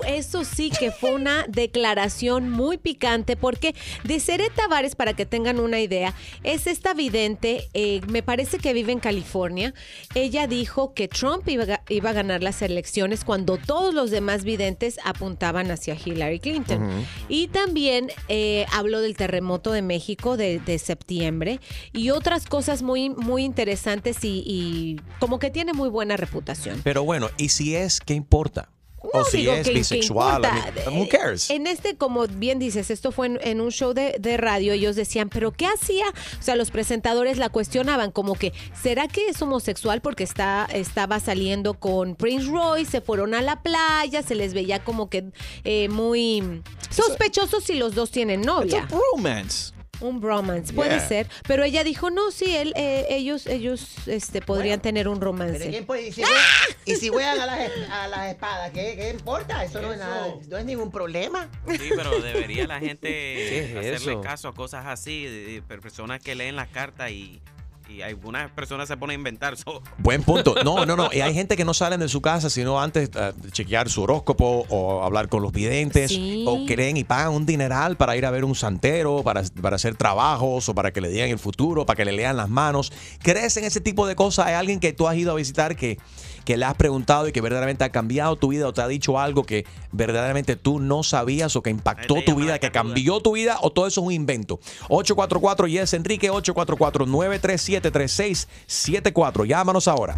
[0.07, 5.79] Eso sí que fue una declaración muy picante porque Desiree Tavares, para que tengan una
[5.79, 9.73] idea, es esta vidente, eh, me parece que vive en California.
[10.15, 14.11] Ella dijo que Trump iba, a ga- iba a ganar las elecciones cuando todos los
[14.11, 17.05] demás videntes apuntaban hacia Hillary Clinton.
[17.29, 21.59] Y también eh, habló del terremoto de México de, de septiembre
[21.91, 26.81] y otras cosas muy, muy interesantes y, y como que tiene muy buena reputación.
[26.83, 28.69] Pero bueno, ¿y si es, qué importa?
[29.11, 30.43] O si digo es que- que bisexual.
[30.43, 31.49] I mean, who cares?
[31.49, 34.95] En este, como bien dices, esto fue en, en un show de, de radio, ellos
[34.95, 36.05] decían, pero ¿qué hacía?
[36.39, 41.19] O sea, los presentadores la cuestionaban como que, ¿será que es homosexual porque está, estaba
[41.19, 42.85] saliendo con Prince Roy?
[42.85, 45.25] Se fueron a la playa, se les veía como que
[45.63, 48.83] eh, muy sospechosos si los dos tienen novia.
[48.83, 49.73] It's a romance.
[50.03, 51.07] Un bromance, puede Yeah.
[51.07, 51.27] ser.
[51.47, 55.59] Pero ella dijo, no, sí, él, eh, ellos, ellos este, podrían tener un romance.
[55.59, 56.41] Pero ¿quién puede- y, si juegan,
[56.85, 59.63] y si juegan a las, es- a las espadas, ¿qué, qué importa?
[59.63, 61.49] Eso no es nada, no es ningún problema.
[61.69, 64.21] Sí, pero debería la gente ¿Qué es hacerle eso?
[64.21, 67.41] caso a cosas así, de, de personas que leen las cartas y,
[67.89, 69.57] y algunas personas se ponen a inventar.
[69.57, 70.55] So, Buen punto.
[70.63, 71.09] No, no, no.
[71.11, 74.65] Y hay gente que no salen de su casa sino antes de chequear su horóscopo
[74.69, 76.45] o hablar con los videntes Sí.
[76.47, 79.95] o creen y pagan un dineral para ir a ver un santero, para, para hacer
[79.95, 82.91] trabajos o para que le digan el futuro, para que le lean las manos.
[83.21, 84.47] ¿Crees en ese tipo de cosas?
[84.47, 85.97] ¿Hay alguien que tú has ido a visitar que,
[86.45, 89.19] que le has preguntado y que verdaderamente ha cambiado tu vida o te ha dicho
[89.19, 93.57] algo que verdaderamente tú no sabías o que impactó tu vida, que cambió tu vida
[93.61, 94.59] o todo eso es un invento?
[94.89, 99.45] 844 Yes Enrique 844 937 3674.
[99.45, 100.15] Llámanos ahora.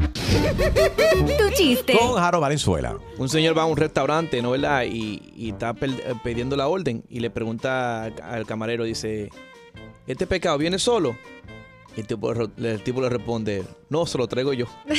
[1.38, 1.98] Tu chiste.
[1.98, 2.98] Con Jaro Valenzuela.
[3.18, 4.84] Un señor va a un restaurante, ¿no verdad?
[4.84, 9.30] Y, y está eh, pidiendo la orden y le pregunta al- al camarero, dice,
[10.08, 11.16] ¿este pecado viene solo?
[11.96, 14.66] Y el tipo, el tipo le responde, no, se lo traigo yo.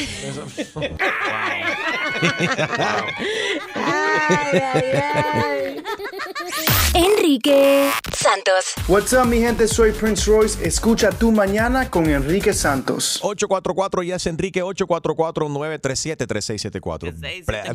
[6.94, 8.74] Enrique Santos.
[8.88, 9.68] What's up, mi gente?
[9.68, 10.66] Soy Prince Royce.
[10.66, 13.18] Escucha tu mañana con Enrique Santos.
[13.22, 17.12] 844 Yes Enrique 844 937 3674.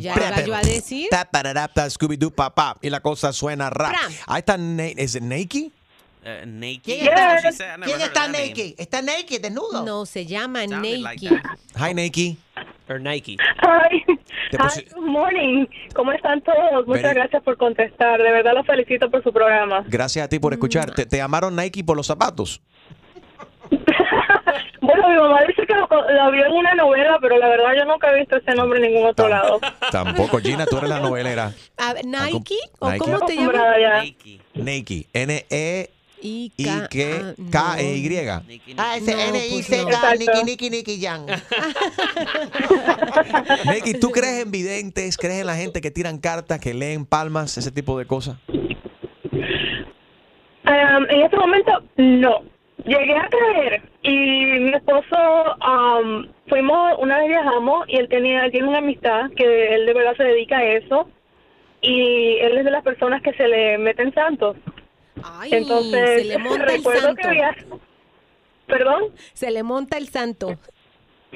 [0.00, 1.08] iba yo a decir.
[1.88, 2.76] Scooby-Doo, papá.
[2.82, 3.94] Y la cosa suena rap.
[4.26, 4.56] Ahí está,
[4.96, 5.70] ¿es it Nike?
[6.24, 6.82] Uh, naked.
[6.84, 7.80] ¿Quién está, she said.
[7.82, 8.74] ¿quién está naked?
[8.78, 9.84] ¿Está naked, desnudo?
[9.84, 11.42] No, se llama Sounded like Nike.
[11.76, 12.36] Hi, Nike.
[12.88, 13.36] Or Nike.
[13.62, 14.04] Hi.
[14.58, 15.66] Hi, good morning.
[15.94, 16.86] ¿Cómo están todos?
[16.86, 18.20] Muchas Very- gracias por contestar.
[18.20, 19.84] De verdad los felicito por su programa.
[19.88, 20.94] Gracias a ti por escuchar.
[20.94, 22.60] ¿Te, te llamaron Nike por los zapatos?
[24.80, 27.84] Bueno, mi mamá dice que lo, lo vio en una novela, pero la verdad yo
[27.84, 29.60] nunca he visto ese nombre en ningún otro lado.
[29.92, 31.52] Tampoco, Gina, tú eres la novelera.
[31.94, 32.56] Ver, ¿Nike?
[32.80, 32.98] ¿O Nike.
[32.98, 33.54] cómo te llamas?
[36.56, 36.82] Ya.
[36.82, 37.04] Nike.
[37.36, 37.42] Nike.
[37.42, 38.06] N-E-I-K-E-Y.
[38.06, 40.32] I-K- Nike, Ah, ese No, N-I-C-K, pues no.
[40.32, 41.26] Nicky, Nicky, Nicky Jan.
[43.66, 45.16] Nike, ¿tú crees en videntes?
[45.16, 48.36] ¿Crees en la gente que tiran cartas, que leen palmas, ese tipo de cosas?
[50.64, 52.42] Um, en este momento, no.
[52.84, 54.10] Llegué a creer y
[54.60, 55.16] mi esposo,
[55.60, 60.16] um, fuimos, una vez viajamos y él tenía, tiene una amistad que él de verdad
[60.16, 61.08] se dedica a eso
[61.80, 64.56] y él es de las personas que se le meten santos.
[65.24, 67.20] Ay, Entonces, se le monta el recuerdo santo.
[67.22, 67.56] que había...
[68.66, 69.04] ¿Perdón?
[69.32, 70.56] Se le monta el santo.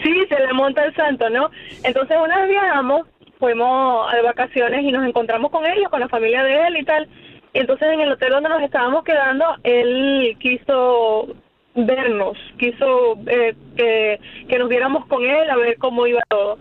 [0.02, 1.50] Sí, se le monta el santo, ¿no?
[1.82, 3.06] Entonces una vez viajamos,
[3.38, 7.08] fuimos de vacaciones y nos encontramos con ellos, con la familia de él y tal.
[7.54, 11.28] Entonces en el hotel donde nos estábamos quedando, él quiso
[11.74, 16.58] vernos, quiso eh, que, que nos viéramos con él a ver cómo iba todo.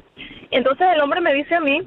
[0.51, 1.81] Entonces el hombre me dice a mí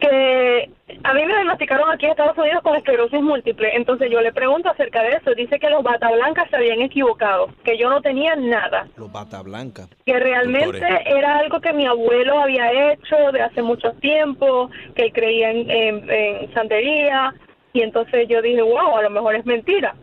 [0.00, 0.70] que
[1.04, 3.74] a mí me diagnosticaron aquí en Estados Unidos con esclerosis múltiple.
[3.74, 5.34] Entonces yo le pregunto acerca de eso.
[5.34, 9.42] Dice que los bata blancas se habían equivocado, que yo no tenía nada Los bata
[9.42, 9.88] blanca.
[10.06, 11.06] que realmente Doctores.
[11.06, 15.70] era algo que mi abuelo había hecho de hace mucho tiempo, que él creía en,
[15.70, 17.34] en, en santería,
[17.72, 19.94] y entonces yo dije, wow, a lo mejor es mentira.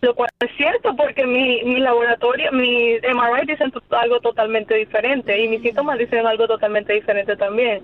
[0.00, 5.48] Lo cual es cierto porque mi, mi laboratorio, mi MRI dicen algo totalmente diferente y
[5.48, 7.82] mis síntomas dicen algo totalmente diferente también.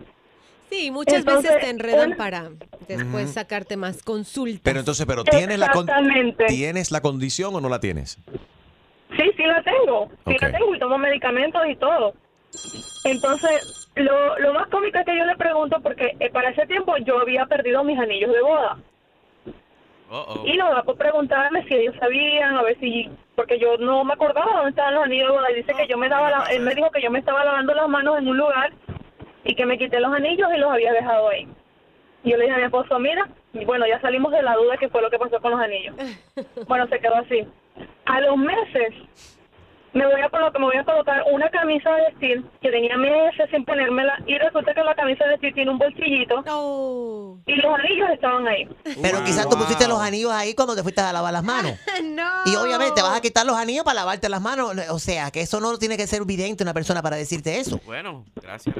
[0.72, 2.50] Sí, muchas Entonces, veces te enredan para
[2.88, 4.62] después sacarte más consultas.
[4.64, 5.86] Pero entonces, pero ¿tienes la, con-.
[6.48, 8.18] ¿tienes la condición o no la tienes?
[9.16, 10.08] Sí, sí la tengo.
[10.26, 12.14] Sí la tengo y tomo medicamentos y todo.
[13.04, 13.50] Entonces,
[13.96, 17.18] lo, lo más cómico es que yo le pregunto porque eh, para ese tiempo yo
[17.20, 18.78] había perdido mis anillos de boda.
[20.44, 24.12] Y lo va por preguntarme si ellos sabían, a ver si, porque yo no me
[24.14, 25.50] acordaba dónde estaban los anillos de boda.
[25.50, 27.74] Y dice que yo me daba, la- él me dijo que yo me estaba lavando
[27.74, 28.72] las manos en un lugar
[29.44, 31.48] y que me quité los anillos y los había dejado ahí.
[32.24, 34.76] Y yo le dije a mi esposo, mira, y bueno, ya salimos de la duda
[34.76, 35.94] que fue lo que pasó con los anillos.
[36.66, 37.46] Bueno, se quedó así.
[38.06, 38.94] A los meses
[39.94, 43.48] me voy a colocar, me voy a colocar una camisa de vestir que tenía meses
[43.50, 47.38] sin ponérmela y resulta que la camisa de vestir tiene un bolsillito Oh.
[47.46, 48.68] y los anillos estaban ahí.
[49.02, 51.72] Pero quizás tú pusiste los anillos ahí cuando te fuiste a lavar las manos.
[52.04, 52.30] no.
[52.46, 54.72] Y obviamente vas a quitar los anillos para lavarte las manos.
[54.90, 57.80] O sea, que eso no tiene que ser evidente una persona para decirte eso.
[57.84, 58.74] Bueno, gracias.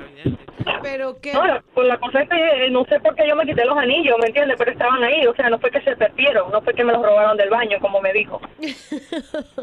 [0.83, 1.33] Pero qué.
[1.33, 1.43] No,
[1.75, 4.17] pues la cosa es que eh, no sé por qué yo me quité los anillos,
[4.21, 4.57] ¿me entiendes?
[4.59, 7.03] Pero estaban ahí, o sea, no fue que se perdieron, no fue que me los
[7.03, 8.41] robaron del baño, como me dijo.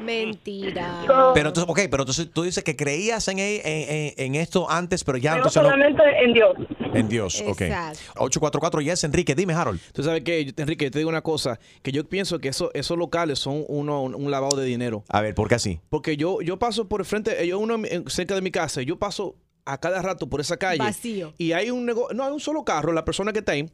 [0.00, 1.32] Mentira.
[1.34, 5.04] Pero entonces, ok, pero entonces tú dices que creías en, en, en- en esto antes,
[5.04, 5.70] pero ya Creo entonces no.
[5.70, 6.56] solamente en Dios.
[6.94, 7.60] En Dios, ok.
[7.62, 8.00] Exacto.
[8.16, 9.80] 844 yes, Enrique, dime, Harold.
[9.92, 12.96] Tú sabes que, Enrique, yo te digo una cosa, que yo pienso que eso, esos
[12.98, 15.04] locales son uno, un, un lavado de dinero.
[15.08, 15.80] A ver, ¿por qué así?
[15.88, 17.76] Porque yo, yo paso por el frente, yo uno
[18.08, 20.78] cerca de mi casa, yo paso a cada rato por esa calle.
[20.78, 21.34] Vacío.
[21.38, 23.70] Y hay un negocio, no, hay un solo carro, la persona que está ahí.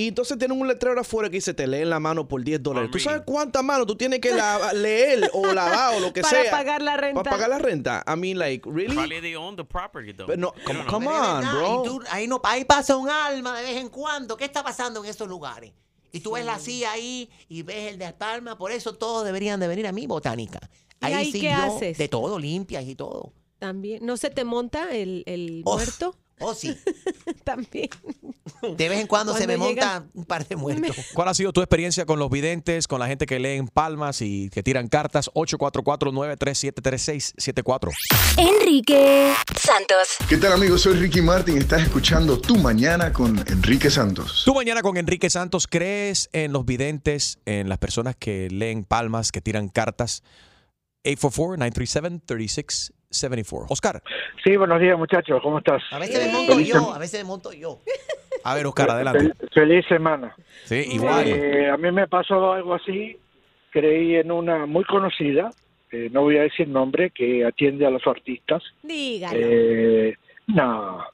[0.00, 2.90] Y entonces tienen un letrero afuera que dice, te leen la mano por 10 dólares.
[2.90, 6.42] ¿Tú sabes cuántas manos tú tienes que la- leer o lavar o lo que Para
[6.42, 6.50] sea?
[6.50, 7.22] pagar la renta.
[7.22, 8.02] Para pagar la renta.
[8.06, 8.94] I mean, like, really?
[8.94, 10.26] Probably they own the property though.
[10.26, 11.82] But no, come, come on, verdad, bro.
[11.84, 14.36] y tú- ahí, no, ahí pasa un alma de vez en cuando.
[14.36, 15.72] ¿Qué está pasando en esos lugares?
[16.12, 18.56] Y tú ves la CIA ahí y ves el de Palma.
[18.56, 20.58] Por eso todos deberían de venir a mi botánica.
[21.02, 21.98] ¿Y Ahí ahí sí qué yo, haces?
[21.98, 23.32] de todo, limpias y todo.
[23.58, 24.04] También.
[24.04, 25.74] ¿No se te monta el, el Uf.
[25.74, 26.16] muerto?
[26.40, 26.74] Oh, sí.
[27.44, 27.88] También.
[28.76, 30.96] De vez en cuando, se me llega- monta un par de muertos.
[31.14, 34.48] ¿Cuál ha sido tu experiencia con los videntes, con la gente que leen palmas y
[34.50, 35.30] que tiran cartas?
[35.34, 37.90] 844-937-3674.
[38.38, 40.08] Enrique Santos.
[40.28, 40.82] ¿Qué tal amigos?
[40.82, 44.42] Soy Ricky Martin y estás escuchando Tu Mañana con Enrique Santos.
[44.44, 49.32] Tú mañana con Enrique Santos, ¿crees en los videntes, en las personas que leen palmas,
[49.32, 50.22] que tiran cartas?
[51.04, 52.92] 844-937-3674.
[53.68, 54.02] Oscar.
[54.44, 55.82] Sí, buenos días muchachos, ¿cómo estás?
[55.90, 57.80] A veces me monto yo, a veces me monto yo.
[58.44, 59.24] A ver, Oscar, adelante.
[59.34, 60.34] Fel- feliz semana.
[60.64, 61.26] Sí, igual.
[61.26, 63.16] Eh, a mí me pasó algo así,
[63.70, 65.50] creí en una muy conocida,
[65.90, 68.62] eh, no voy a decir nombre, que atiende a los artistas.
[68.84, 69.38] Dígalo.
[69.42, 71.04] Eh, no,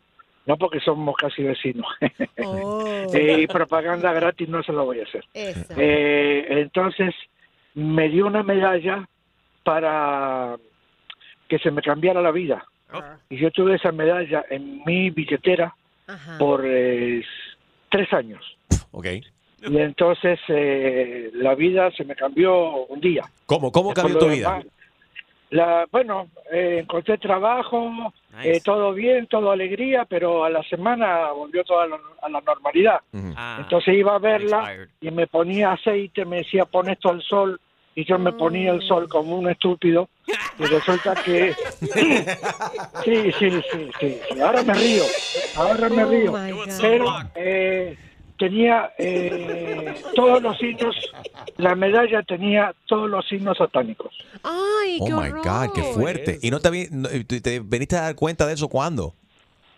[0.45, 1.87] no porque somos casi vecinos.
[2.45, 2.85] Oh.
[3.15, 5.25] Eh, y propaganda gratis no se lo voy a hacer.
[5.33, 5.73] Eso.
[5.77, 7.15] Eh, entonces
[7.75, 9.09] me dio una medalla
[9.65, 10.57] para
[11.49, 12.65] que se me cambiara la vida.
[13.29, 15.75] Y yo tuve esa medalla en mi billetera
[16.39, 17.23] por eh,
[17.91, 18.43] tres años.
[18.93, 19.07] Ok.
[19.69, 23.25] Y entonces eh, la vida se me cambió un día.
[23.47, 23.73] ¿Cómo?
[23.73, 24.63] ¿Cómo cambió tu vida?
[25.51, 31.63] La, bueno, eh, encontré trabajo, eh, todo bien, todo alegría, pero a la semana volvió
[31.63, 33.01] toda a la, a la normalidad.
[33.37, 37.61] Ah, Entonces iba a verla y me ponía aceite, me decía pon esto al sol
[37.97, 40.09] y yo me ponía el sol como un estúpido
[40.59, 41.53] y resulta que
[43.05, 43.91] sí, sí, sí, sí,
[44.31, 44.41] sí.
[44.41, 45.05] ahora me río,
[45.55, 46.33] ahora me Oh río,
[46.81, 47.97] pero eh,
[48.39, 50.95] tenía eh, todos los signos,
[51.57, 54.13] la medalla tenía todos los signos satánicos.
[54.45, 56.39] Ay, Oh qué my God, qué fuerte.
[56.43, 59.15] ¿Y no te, vi- no- te, te veniste a dar cuenta de eso cuándo?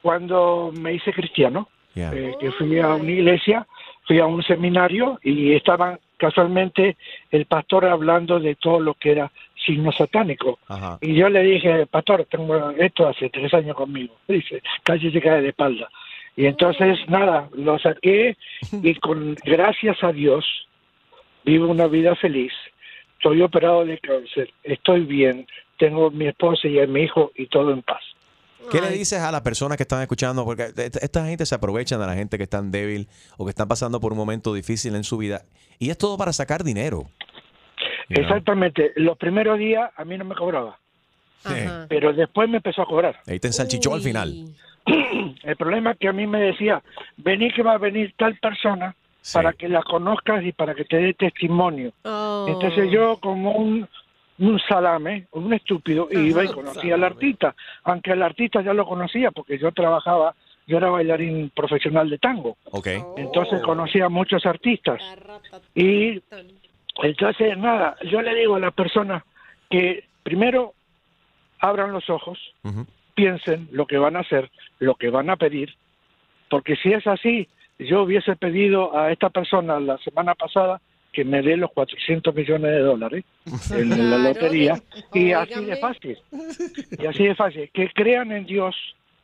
[0.02, 3.66] Cuando me hice cristiano, eh, que fui a una iglesia,
[4.06, 6.96] fui a un seminario y estaban casualmente
[7.30, 9.32] el pastor hablando de todo lo que era
[9.64, 10.58] signo satánico.
[10.68, 10.98] Ajá.
[11.00, 14.14] Y yo le dije, pastor, tengo esto hace tres años conmigo.
[14.28, 15.88] Dice, casi se cae de espalda.
[16.36, 18.36] Y entonces, nada, lo saqué
[18.82, 20.44] y con gracias a Dios
[21.44, 22.52] vivo una vida feliz.
[23.16, 25.46] Estoy operado de cáncer, estoy bien,
[25.78, 28.02] tengo mi esposa y a mi hijo y todo en paz.
[28.70, 30.44] ¿Qué le dices a las personas que están escuchando?
[30.44, 33.98] Porque esta gente se aprovechan de la gente que están débil o que están pasando
[33.98, 35.44] por un momento difícil en su vida.
[35.78, 37.06] Y es todo para sacar dinero.
[38.08, 38.24] You know?
[38.24, 40.78] Exactamente, los primeros días a mí no me cobraba,
[41.40, 41.54] Sí.
[41.88, 43.20] pero después me empezó a cobrar.
[43.26, 44.34] Ahí te ensalchichó al final.
[45.42, 46.82] El problema es que a mí me decía,
[47.18, 48.94] vení que va a venir tal persona
[49.32, 51.92] para que la conozcas y para que te dé testimonio.
[52.04, 52.46] Oh.
[52.48, 53.86] Entonces yo como un,
[54.38, 57.54] un salame, un estúpido, iba y conocía al artista,
[57.84, 60.34] aunque al artista ya lo conocía porque yo trabajaba,
[60.68, 62.56] yo era bailarín profesional de tango.
[62.70, 62.88] Ok.
[63.16, 65.02] Entonces conocía a muchos artistas.
[65.74, 66.22] Y
[67.02, 69.22] entonces, nada, yo le digo a las personas
[69.70, 70.74] que primero
[71.58, 72.38] abran los ojos,
[73.14, 75.74] piensen lo que van a hacer, lo que van a pedir,
[76.50, 77.48] porque si es así,
[77.78, 80.80] yo hubiese pedido a esta persona la semana pasada
[81.12, 83.24] que me dé los 400 millones de dólares
[83.70, 84.80] en la lotería
[85.14, 86.18] y así de fácil,
[86.98, 88.76] y así de fácil, que crean en Dios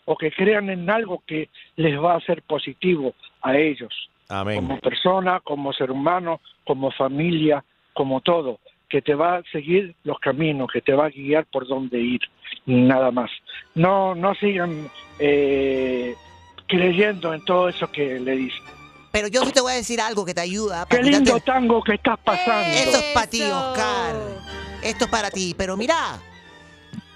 [0.07, 3.93] o que crean en algo que les va a ser positivo a ellos
[4.29, 4.57] Amén.
[4.57, 10.19] como persona, como ser humano, como familia, como todo, que te va a seguir los
[10.19, 12.21] caminos, que te va a guiar por dónde ir,
[12.67, 13.31] nada más.
[13.75, 14.89] No, no sigan
[15.19, 16.15] eh,
[16.67, 18.63] creyendo en todo eso que le dicen.
[19.13, 20.87] Pero yo sí te voy a decir algo que te ayuda.
[20.89, 22.67] Qué para quitarte- lindo tango que estás pasando.
[22.77, 24.17] Eso es para ti, Oscar.
[24.83, 25.55] Esto es para ti.
[25.57, 26.19] Pero mira.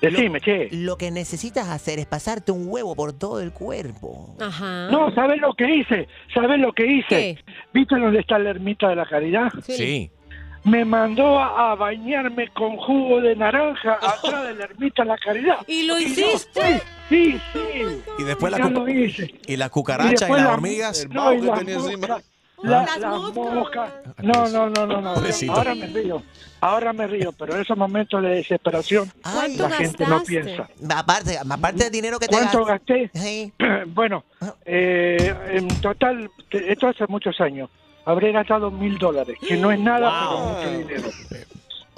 [0.01, 0.69] Decime, che.
[0.73, 4.35] Lo que necesitas hacer es pasarte un huevo por todo el cuerpo.
[4.41, 4.89] Ajá.
[4.91, 6.07] No, ¿sabes lo que hice?
[6.33, 7.39] ¿Sabes lo que hice?
[7.75, 9.49] ¿Viste dónde está la ermita de la caridad?
[9.63, 10.11] Sí.
[10.65, 15.17] Me mandó a, a bañarme con jugo de naranja atrás de la ermita de la
[15.19, 15.57] caridad.
[15.67, 16.83] ¿Y lo yo hiciste?
[17.09, 17.59] Sí, sí.
[18.19, 21.09] Y después la lo y las cucarachas y, las la- hormigas.
[21.11, 22.25] no, y las moscas,
[22.63, 23.55] La- Las las moscas.
[23.55, 23.91] moscas.
[24.23, 25.15] No, no, no, no, no.
[25.55, 26.23] Ahora me río.
[26.61, 30.69] Ahora me río, pero en esos momentos de desesperación ¿Cuánto la gente no piensa.
[30.97, 33.11] Aparte, aparte del dinero que te ¿Cuánto gasté?
[33.15, 33.53] Sí.
[33.87, 34.25] bueno,
[34.65, 37.71] eh, en total, esto hace muchos años,
[38.05, 41.09] habré gastado mil dólares, que no es nada, pero mucho dinero.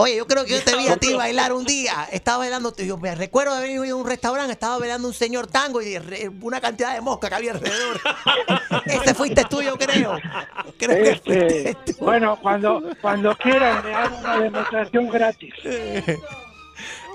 [0.00, 2.08] Oye, yo creo que yo te vi a ti bailar un día.
[2.12, 5.80] Estaba bailando, yo me recuerdo haber ido a un restaurante, estaba bailando un señor tango
[5.82, 8.00] y re- una cantidad de mosca que había alrededor.
[8.86, 10.18] Ese fuiste tú, yo creo.
[10.78, 12.04] Creo que fuiste Este, tú.
[12.04, 15.54] bueno, cuando, cuando quieran me hago una demostración gratis.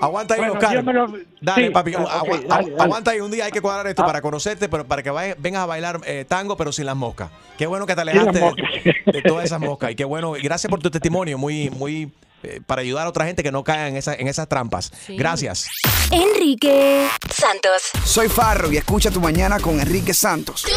[0.01, 0.83] Aguanta ahí, Bueno, Oscar.
[0.83, 1.91] lo- Dale, sí, papi.
[1.91, 2.75] dale, dale.
[2.79, 4.07] Aguanta ahí un día, hay que cuadrar esto Ah.
[4.07, 7.29] para conocerte, pero para que vengas a bailar eh, tango, pero sin las moscas.
[7.57, 9.91] Qué bueno que te alejaste de, de todas esas moscas.
[9.91, 12.11] Y qué bueno, y gracias por tu testimonio, muy, muy
[12.45, 14.91] eh, para ayudar a otra gente que no caiga en, esa- en esas trampas.
[15.09, 15.67] Gracias.
[16.11, 17.89] Enrique Santos.
[18.05, 20.65] Soy Farro y escucha tu mañana con Enrique Santos.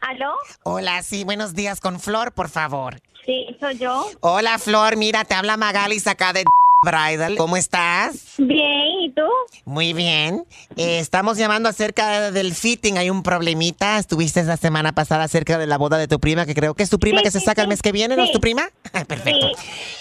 [0.00, 0.34] ¿Aló?
[0.62, 3.00] Hola, sí, buenos días con Flor, por favor.
[3.26, 4.10] Sí, soy yo.
[4.20, 6.44] Hola, Flor, mira, te habla Magalis acá de
[6.88, 7.36] Bridal.
[7.36, 8.34] ¿Cómo estás?
[8.38, 9.22] Bien, ¿y tú?
[9.64, 10.44] Muy bien.
[10.76, 12.98] Eh, estamos llamando acerca del fitting.
[12.98, 13.98] Hay un problemita.
[13.98, 16.90] Estuviste la semana pasada acerca de la boda de tu prima, que creo que es
[16.90, 18.70] tu prima Sí, que se sí, saca el mes que viene, ¿no es tu prima?
[18.92, 19.48] Ah, Perfecto.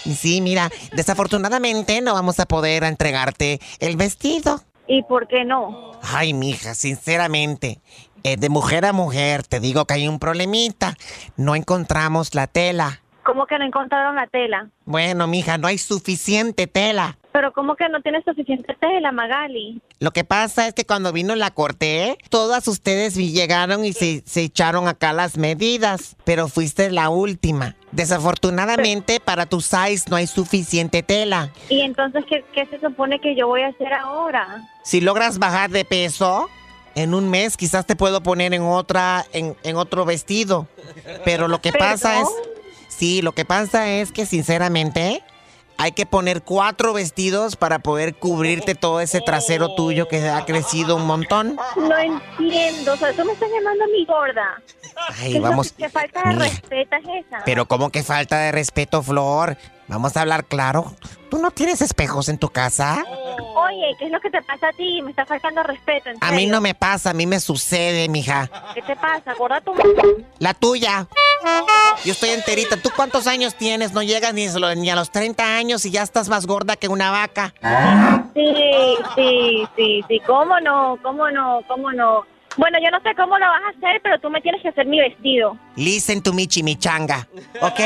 [0.03, 4.61] Sí, mira, desafortunadamente no vamos a poder entregarte el vestido.
[4.87, 5.93] ¿Y por qué no?
[6.03, 7.79] Ay, mija, sinceramente,
[8.23, 10.95] eh, de mujer a mujer, te digo que hay un problemita.
[11.37, 13.01] No encontramos la tela.
[13.27, 14.69] ¿Cómo que no encontraron la tela?
[14.85, 17.17] Bueno, mija, no hay suficiente tela.
[17.33, 19.81] Pero ¿cómo que no tienes suficiente tela, Magali?
[19.99, 24.43] Lo que pasa es que cuando vino la corte, todas ustedes llegaron y se, se
[24.43, 27.75] echaron acá las medidas, pero fuiste la última.
[27.91, 31.51] Desafortunadamente, para tu size no hay suficiente tela.
[31.67, 34.63] ¿Y entonces qué, qué se supone que yo voy a hacer ahora?
[34.83, 36.49] Si logras bajar de peso,
[36.95, 40.69] en un mes quizás te puedo poner en otra, en, en otro vestido.
[41.25, 42.27] Pero lo que pasa es.
[42.97, 45.23] Sí, lo que pasa es que sinceramente
[45.77, 50.95] hay que poner cuatro vestidos para poder cubrirte todo ese trasero tuyo que ha crecido
[50.95, 51.55] un montón.
[51.75, 52.93] No entiendo.
[52.93, 54.61] O sea, tú me estás llamando a mi gorda.
[55.19, 55.71] Ay, ¿Qué, vamos.
[55.73, 57.43] ¿Qué falta de Mira, respeto es esa?
[57.45, 59.55] Pero como que falta de respeto, Flor.
[59.87, 60.93] Vamos a hablar claro.
[61.29, 63.03] ¿Tú no tienes espejos en tu casa?
[63.55, 65.01] Oye, ¿qué es lo que te pasa a ti?
[65.01, 68.49] Me está faltando respeto, en A mí no me pasa, a mí me sucede, mija.
[68.73, 69.33] ¿Qué te pasa?
[69.33, 69.73] Gorda tu...
[70.39, 71.07] La tuya.
[72.05, 72.77] Yo estoy enterita.
[72.77, 73.93] ¿Tú cuántos años tienes?
[73.93, 77.53] No llegas ni a los 30 años y ya estás más gorda que una vaca.
[78.33, 78.53] Sí,
[79.15, 80.19] sí, sí, sí.
[80.25, 80.97] ¿Cómo no?
[81.01, 81.61] ¿Cómo no?
[81.67, 82.25] ¿Cómo no?
[82.57, 84.87] Bueno, yo no sé cómo lo vas a hacer, pero tú me tienes que hacer
[84.87, 85.57] mi vestido.
[85.75, 87.27] Listen to mi chimichanga.
[87.61, 87.79] ¿Ok?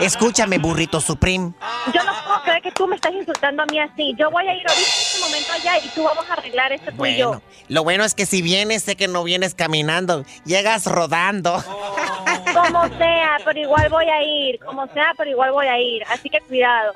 [0.00, 1.54] Escúchame, burrito supreme.
[1.94, 4.14] Yo no puedo creer que tú me estás insultando a mí así.
[4.18, 6.90] Yo voy a ir ahorita en este momento allá y tú vamos a arreglar esto
[6.94, 7.28] tú y yo.
[7.28, 10.24] Bueno, lo bueno es que si vienes, sé que no vienes caminando.
[10.44, 11.64] Llegas rodando.
[12.54, 14.58] Como sea, pero igual voy a ir.
[14.60, 16.02] Como sea, pero igual voy a ir.
[16.10, 16.92] Así que cuidado.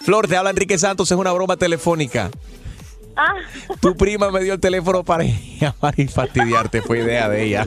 [0.00, 2.30] Flor, te habla Enrique Santos, es una broma telefónica.
[3.22, 3.34] Ah,
[3.82, 7.66] Tu prima me dio el teléfono para llamar y fastidiarte, fue idea de ella.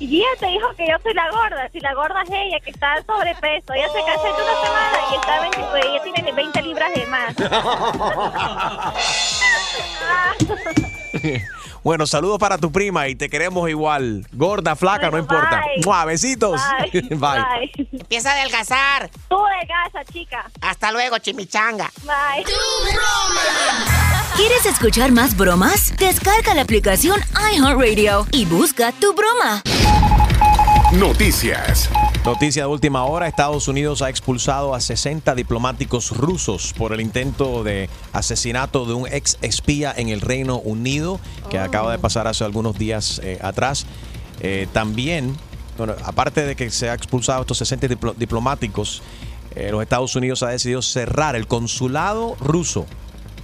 [0.00, 1.68] y ella te dijo que yo soy la gorda.
[1.72, 3.72] Si la gorda es ella, que está sobrepeso.
[3.72, 7.06] Ella se casó en una semana y está 20, pues, ella tiene 20 libras de
[7.06, 7.36] más.
[11.82, 14.26] Bueno, saludos para tu prima y te queremos igual.
[14.32, 15.62] Gorda, flaca, no importa.
[15.76, 15.84] bye.
[15.84, 16.04] ¡Mua!
[16.04, 16.60] Besitos.
[16.92, 17.00] Bye.
[17.10, 17.18] Bye.
[17.18, 17.88] Bye.
[17.92, 19.10] Empieza a adelgazar.
[19.28, 20.50] Tú delgaza, chica.
[20.60, 21.90] Hasta luego, chimichanga.
[22.02, 22.44] Bye.
[24.36, 25.94] ¿Quieres escuchar más bromas?
[25.96, 27.18] Descarga la aplicación
[27.54, 29.62] iHeartRadio y busca tu broma.
[30.92, 31.88] Noticias.
[32.24, 37.64] Noticia de última hora, Estados Unidos ha expulsado a 60 diplomáticos rusos por el intento
[37.64, 41.18] de asesinato de un ex espía en el Reino Unido
[41.48, 43.86] que acaba de pasar hace algunos días eh, atrás.
[44.40, 45.34] Eh, también,
[45.78, 49.02] bueno, aparte de que se ha expulsado a estos 60 diplo- diplomáticos,
[49.54, 52.84] eh, los Estados Unidos ha decidido cerrar el consulado ruso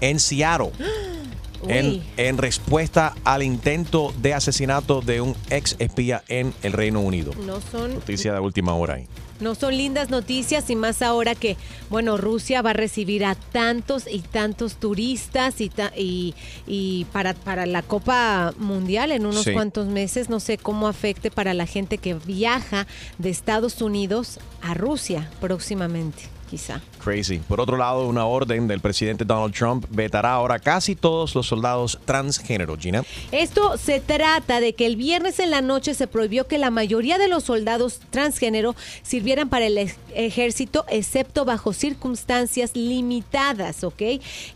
[0.02, 0.72] en Seattle.
[1.68, 7.32] En, respuesta al intento de asesinato de un ex espía en el Reino Unido.
[7.46, 9.06] No son Noticia de última hora ahí.
[9.38, 11.58] No son lindas noticias y más ahora que,
[11.90, 16.34] bueno, Rusia va a recibir a tantos y tantos turistas y, ta- y,
[16.66, 19.52] y para, para la Copa Mundial en unos Sí.
[19.52, 22.86] cuantos meses, no sé cómo afecte para la gente que viaja
[23.18, 26.22] de Estados Unidos a Rusia próximamente.
[26.50, 26.80] Quizá.
[27.02, 27.38] Crazy.
[27.38, 31.98] Por otro lado, una orden del presidente Donald Trump vetará ahora casi todos los soldados
[32.04, 33.04] transgénero, Gina.
[33.32, 37.18] Esto se trata de que el viernes en la noche se prohibió que la mayoría
[37.18, 44.02] de los soldados transgénero sirvieran para el ej- ejército, excepto bajo circunstancias limitadas, ¿ok?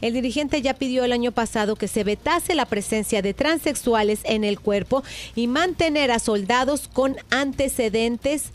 [0.01, 4.45] El dirigente ya pidió el año pasado que se vetase la presencia de transexuales en
[4.45, 5.03] el cuerpo
[5.37, 8.51] y mantener a soldados con antecedentes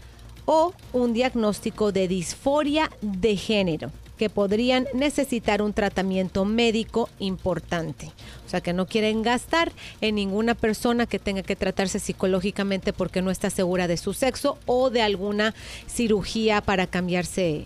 [0.46, 8.12] o un diagnóstico de disforia de género que podrían necesitar un tratamiento médico importante.
[8.46, 9.72] O sea, que no quieren gastar
[10.02, 14.58] en ninguna persona que tenga que tratarse psicológicamente porque no está segura de su sexo
[14.66, 15.54] o de alguna
[15.88, 17.66] cirugía para cambiarse.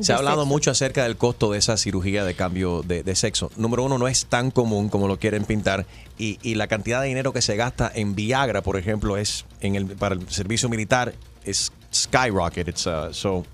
[0.00, 0.46] Se ha hablado sexo.
[0.46, 3.52] mucho acerca del costo de esa cirugía de cambio de, de sexo.
[3.56, 5.86] Número uno, no es tan común como lo quieren pintar
[6.18, 9.76] y, y la cantidad de dinero que se gasta en Viagra, por ejemplo, es en
[9.76, 12.68] el, para el servicio militar es skyrocket.
[12.68, 13.44] It's, uh, so,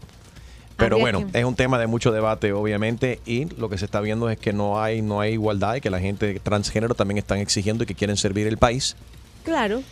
[0.76, 3.84] pero Habría bueno, que- es un tema de mucho debate, obviamente, y lo que se
[3.84, 7.18] está viendo es que no hay, no hay igualdad y que la gente transgénero también
[7.18, 8.97] están exigiendo y que quieren servir el país.
[9.45, 9.82] Claro.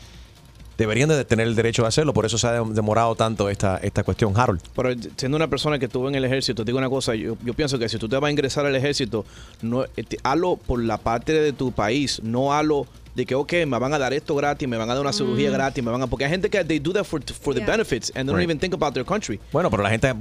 [0.78, 4.04] Deberían de tener el derecho de hacerlo, por eso se ha demorado tanto esta, esta
[4.04, 4.60] cuestión, Harold.
[4.76, 7.52] Pero siendo una persona que estuvo en el ejército, te digo una cosa, yo, yo
[7.52, 9.24] pienso que si tú te vas a ingresar al ejército,
[9.60, 13.52] no, eh, te- hazlo por la parte de tu país, no hazlo de que, ok,
[13.66, 15.52] me van a dar esto gratis, me van a dar una cirugía Mm.
[15.54, 16.06] gratis, me van a...
[16.06, 17.66] Porque hay gente que they do that for, for the Yeah.
[17.70, 18.44] benefits and they don't Right.
[18.48, 19.40] even think about their country.
[19.52, 20.12] Bueno, pero la gente,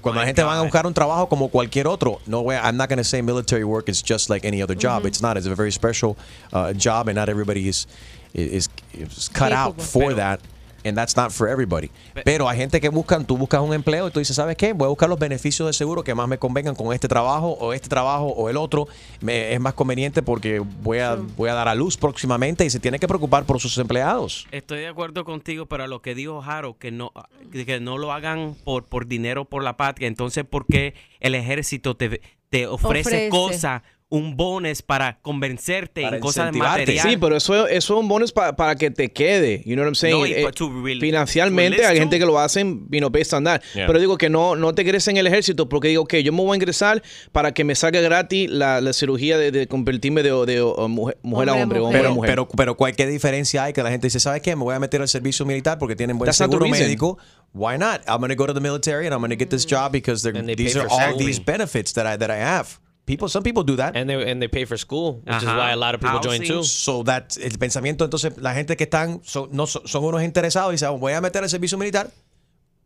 [0.00, 2.88] cuando la gente va a buscar un trabajo como cualquier otro, no a- I'm not
[2.88, 5.02] going to say military work is just like any other job.
[5.02, 5.08] Mhm.
[5.08, 5.36] It's not.
[5.36, 6.16] It's a very special
[6.52, 7.86] uh, job, and not everybody is
[8.34, 9.84] is, is cut out Capable.
[9.84, 10.40] for that.
[10.84, 11.90] And that's not for everybody.
[12.24, 14.72] Pero hay gente que buscan, tú buscas un empleo y tú dices, ¿sabes qué?
[14.72, 17.72] Voy a buscar los beneficios de seguro que más me convengan con este trabajo o
[17.72, 18.86] este trabajo o el otro.
[19.20, 22.80] Me, es más conveniente porque voy a, voy a dar a luz próximamente y se
[22.80, 24.46] tiene que preocupar por sus empleados.
[24.52, 27.12] Estoy de acuerdo contigo, pero a lo que dijo Jaro, que no,
[27.52, 30.08] que no lo hagan por, por dinero, por la patria.
[30.08, 32.20] Entonces, ¿por qué el ejército te,
[32.50, 33.28] te ofrece, Ofrece.
[33.28, 37.08] cosas, un bonus para convencerte en cosas de material?
[37.08, 39.62] Sí, pero eso, eso es un bonus pa- para que te quede.
[39.66, 40.16] You know what I'm saying?
[40.18, 43.62] No, Eh, rel- financialmente hay gente que lo hacen, you know, based on that.
[43.74, 43.86] Yeah.
[43.88, 46.38] Pero digo que no, no te ingreses en el ejército porque digo que yo me
[46.42, 47.02] voy a ingresar
[47.32, 51.48] para que me salga gratis la, la cirugía de, de convertirme de, de, mujer, mujer
[51.48, 52.30] a hombre, hombre a Pero, mujer.
[52.30, 54.54] pero, pero cualquier diferencia hay que la gente dice, ¿sabes qué?
[54.54, 57.18] Me voy a meter al servicio militar porque tienen buen That's seguro médico.
[57.52, 58.02] Why not?
[58.06, 60.22] I'm going to go to the military and I'm going to get this job because
[60.22, 62.78] these pay are for all these benefits that I that I have.
[63.06, 63.96] People, some people do that.
[63.96, 66.42] And they, and they pay for school, which is why a lot of people join
[66.42, 66.64] too.
[66.64, 70.74] So that el pensamiento, entonces, la gente que están, son, no, son unos interesados y
[70.74, 72.10] dicen, voy a meter al servicio militar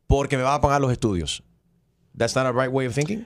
[0.06, 1.42] porque me va a pagar los estudios.
[2.16, 3.24] That's not a right way of thinking.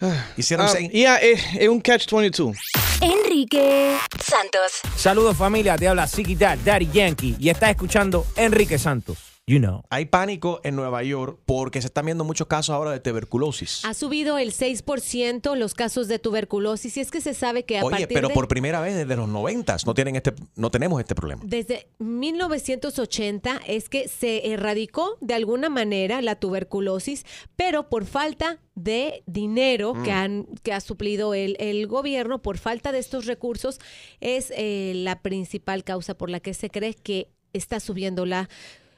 [0.36, 0.90] You see what I'm Ah, saying?
[0.92, 2.56] yeah, es, es un catch-22.
[3.00, 4.80] Enrique Santos.
[4.96, 9.18] Saludos familia, te habla Siki Dad, Daddy Yankee y estás escuchando Enrique Santos.
[9.48, 9.82] You know.
[9.90, 13.84] Hay pánico en Nueva York porque se están viendo muchos casos ahora de tuberculosis.
[13.84, 17.84] Ha subido el 6% los casos de tuberculosis y es que se sabe que a
[17.84, 18.34] Oye, partir pero de...
[18.34, 21.42] por primera vez desde los 90 no tienen este no tenemos este problema.
[21.44, 27.26] Desde 1980 es que se erradicó de alguna manera la tuberculosis,
[27.56, 30.14] pero por falta de dinero que, Mm.
[30.14, 33.80] han, que ha suplido el, el gobierno, por falta de estos recursos,
[34.20, 38.48] es eh, la principal causa por la que se cree que está subiendo la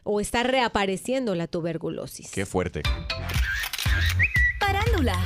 [0.04, 2.30] o está reapareciendo la tuberculosis.
[2.30, 2.82] Qué fuerte.
[4.60, 5.18] Parándula.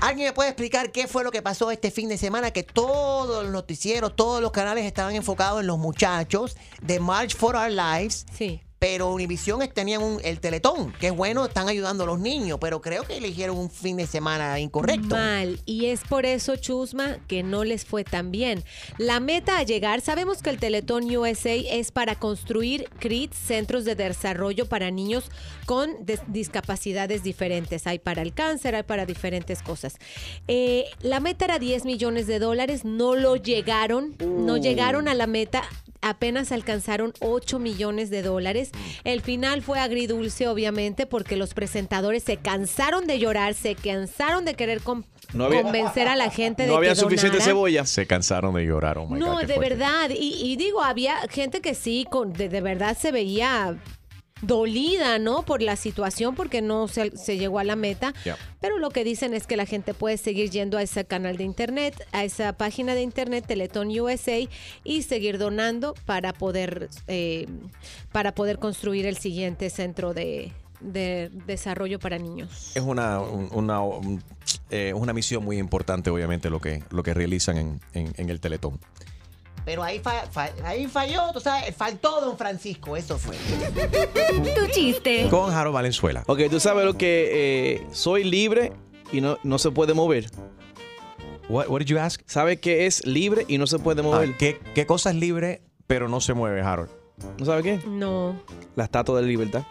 [0.00, 2.50] ¿Alguien me puede explicar qué fue lo que pasó este fin de semana?
[2.50, 7.56] Que todos los noticieros, todos los canales estaban enfocados en los muchachos de March for
[7.56, 8.26] Our Lives.
[8.32, 8.62] Sí.
[8.78, 12.80] Pero Univision tenían un, el teletón, que es bueno, están ayudando a los niños, pero
[12.80, 15.16] creo que eligieron un fin de semana incorrecto.
[15.16, 15.58] Mal.
[15.66, 18.62] Y es por eso, Chusma, que no les fue tan bien.
[18.96, 23.96] La meta a llegar, sabemos que el Teletón USA es para construir CRIT, centros de
[23.96, 25.30] desarrollo para niños
[25.66, 27.86] con des- discapacidades diferentes.
[27.88, 29.96] Hay para el cáncer, hay para diferentes cosas.
[30.46, 35.26] Eh, la meta era 10 millones de dólares, no lo llegaron, no llegaron a la
[35.26, 35.62] meta.
[36.00, 38.70] Apenas alcanzaron 8 millones de dólares.
[39.04, 44.54] El final fue agridulce, obviamente, porque los presentadores se cansaron de llorar, se cansaron de
[44.54, 44.80] querer
[45.32, 47.44] No había- convencer a la gente de No había que suficiente donara.
[47.44, 47.84] cebolla.
[47.86, 49.68] Se cansaron de llorar, oh my No, God, de fuerte.
[49.74, 50.10] verdad.
[50.10, 53.76] Y, y digo, había gente que sí, con, de, de verdad se veía
[54.42, 55.42] dolida, ¿no?
[55.42, 58.12] Por la situación, porque no se, se llegó a la meta.
[58.24, 58.36] Yeah.
[58.60, 61.44] Pero lo que dicen es que la gente puede seguir yendo a ese canal de
[61.44, 64.38] internet, a esa página de internet, Teletón USA,
[64.84, 67.46] y seguir donando para poder, eh,
[68.12, 72.72] para poder construir el siguiente centro de, de desarrollo para niños.
[72.74, 74.22] Es una, un- una, un-
[74.70, 78.40] eh, una misión muy importante, obviamente, lo que, lo que realizan en, en- en el
[78.40, 78.78] Teletón.
[79.68, 83.36] Pero ahí, fa- fa- ahí falló, tú sabes, faltó Don Francisco, eso fue.
[84.56, 85.26] Tu chiste.
[85.28, 86.24] Con Jaro Valenzuela.
[86.26, 88.72] Ok, tú sabes lo que eh, soy libre
[89.12, 90.30] y no, no se puede mover?
[91.50, 92.22] What, what did you ask?
[92.24, 94.38] ¿Sabe qué es libre y no se puede Ah, mover?
[94.38, 96.88] ¿qué, ¿Qué cosa es libre pero no se mueve, Harold?
[97.38, 97.78] ¿No sabe qué?
[97.86, 98.40] No.
[98.74, 99.64] La estatua de la libertad.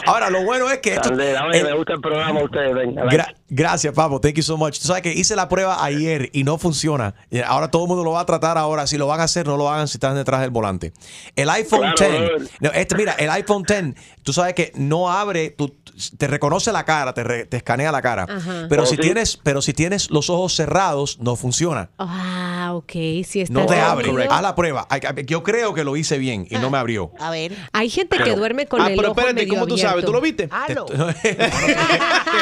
[0.06, 1.10] Ahora, lo bueno es que esto.
[1.10, 3.04] Candela, oye, el- me gusta el programa a ustedes, venga.
[3.50, 4.20] Gra- gracias, Papo.
[4.20, 4.80] Thank you so much.
[4.80, 7.14] Tú sabes que hice la prueba ayer y no funciona.
[7.30, 8.88] Y Ahora todo el mundo lo va a tratar ahora.
[8.88, 10.94] Si lo van a hacer, no lo hagan si están detrás del volante.
[11.36, 12.30] El iPhone Claro, 10.
[12.30, 12.50] brother.
[12.60, 13.96] no, este, mira, el iPhone 10,
[14.28, 15.74] tú sabes que no abre, tú-
[16.18, 18.24] te reconoce la cara, te, re- te escanea la cara.
[18.30, 18.66] Ajá.
[18.68, 19.02] Pero Oh, si sí.
[19.02, 21.92] tienes, pero si tienes los ojos cerrados, no funciona.
[21.98, 22.92] Ah, ok.
[23.26, 24.08] Si está No te abre.
[24.08, 24.30] dormido.
[24.34, 24.86] Haz la prueba.
[25.26, 27.14] Yo creo que lo hice bien y no me abrió.
[27.22, 27.56] A ver.
[27.72, 30.04] Hay gente que duerme con Ah, el pero ojo espérate, medio ¿cómo tú sabes?
[30.04, 30.50] ¿Tú lo viste?